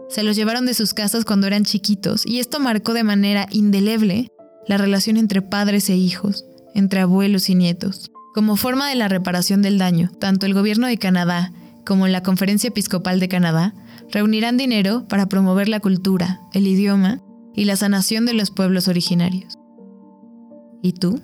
Se 0.09 0.23
los 0.23 0.37
llevaron 0.37 0.67
de 0.67 0.75
sus 0.75 0.95
casas 0.95 1.25
cuando 1.25 1.47
eran 1.47 1.65
chiquitos 1.65 2.25
y 2.25 2.39
esto 2.39 2.61
marcó 2.61 2.95
de 2.95 3.05
manera 3.05 3.49
indeleble 3.51 4.29
la 4.67 4.79
relación 4.79 5.17
entre 5.17 5.43
padres 5.43 5.91
e 5.91 5.97
hijos, 5.97 6.47
entre 6.75 7.01
abuelos 7.01 7.51
y 7.51 7.55
nietos. 7.55 8.11
Como 8.35 8.57
forma 8.57 8.89
de 8.89 8.95
la 8.95 9.09
reparación 9.09 9.63
del 9.63 9.79
daño, 9.79 10.11
tanto 10.19 10.47
el 10.47 10.55
gobierno 10.55 10.87
de 10.87 10.99
Canadá 10.99 11.53
como 11.85 12.09
la 12.09 12.23
Conferencia 12.23 12.69
Episcopal 12.69 13.21
de 13.21 13.29
Canadá 13.29 13.75
reunirán 14.11 14.57
dinero 14.57 15.07
para 15.09 15.27
promover 15.27 15.69
la 15.69 15.81
cultura, 15.81 16.41
el 16.53 16.67
idioma 16.67 17.23
y 17.57 17.65
la 17.65 17.75
sanación 17.75 18.27
de 18.27 18.35
los 18.35 18.51
pueblos 18.51 18.87
originarios. 18.87 19.55
¿Y 20.83 20.93
tú? 20.93 21.21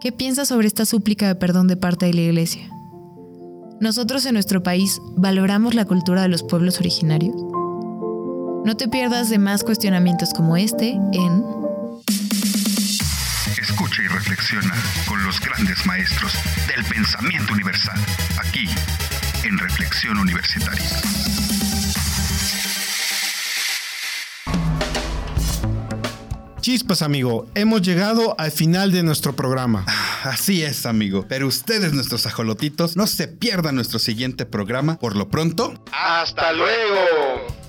¿Qué 0.00 0.12
piensas 0.12 0.48
sobre 0.48 0.68
esta 0.68 0.86
súplica 0.86 1.26
de 1.26 1.34
perdón 1.34 1.66
de 1.66 1.76
parte 1.76 2.06
de 2.06 2.14
la 2.14 2.22
Iglesia? 2.22 2.70
¿Nosotros 3.80 4.24
en 4.26 4.34
nuestro 4.34 4.62
país 4.62 5.00
valoramos 5.16 5.74
la 5.74 5.84
cultura 5.84 6.22
de 6.22 6.28
los 6.28 6.44
pueblos 6.44 6.78
originarios? 6.78 7.34
No 8.64 8.76
te 8.76 8.86
pierdas 8.88 9.28
de 9.28 9.38
más 9.38 9.64
cuestionamientos 9.64 10.32
como 10.32 10.56
este 10.56 10.90
en 10.90 11.44
Escucha 13.60 14.02
y 14.02 14.08
reflexiona 14.08 14.74
con 15.06 15.22
los 15.24 15.40
grandes 15.40 15.84
maestros 15.86 16.32
del 16.68 16.84
pensamiento 16.84 17.52
universal, 17.52 17.98
aquí 18.38 18.66
en 19.44 19.58
Reflexión 19.58 20.18
Universitaria. 20.18 21.41
Chispas, 26.62 27.02
amigo, 27.02 27.48
hemos 27.56 27.82
llegado 27.82 28.36
al 28.38 28.52
final 28.52 28.92
de 28.92 29.02
nuestro 29.02 29.34
programa. 29.34 29.84
Así 30.22 30.62
es, 30.62 30.86
amigo. 30.86 31.26
Pero 31.28 31.48
ustedes, 31.48 31.92
nuestros 31.92 32.24
ajolotitos, 32.24 32.96
no 32.96 33.08
se 33.08 33.26
pierdan 33.26 33.74
nuestro 33.74 33.98
siguiente 33.98 34.46
programa. 34.46 34.96
Por 34.96 35.16
lo 35.16 35.28
pronto, 35.28 35.74
¡Hasta 35.90 36.52
luego! 36.52 37.61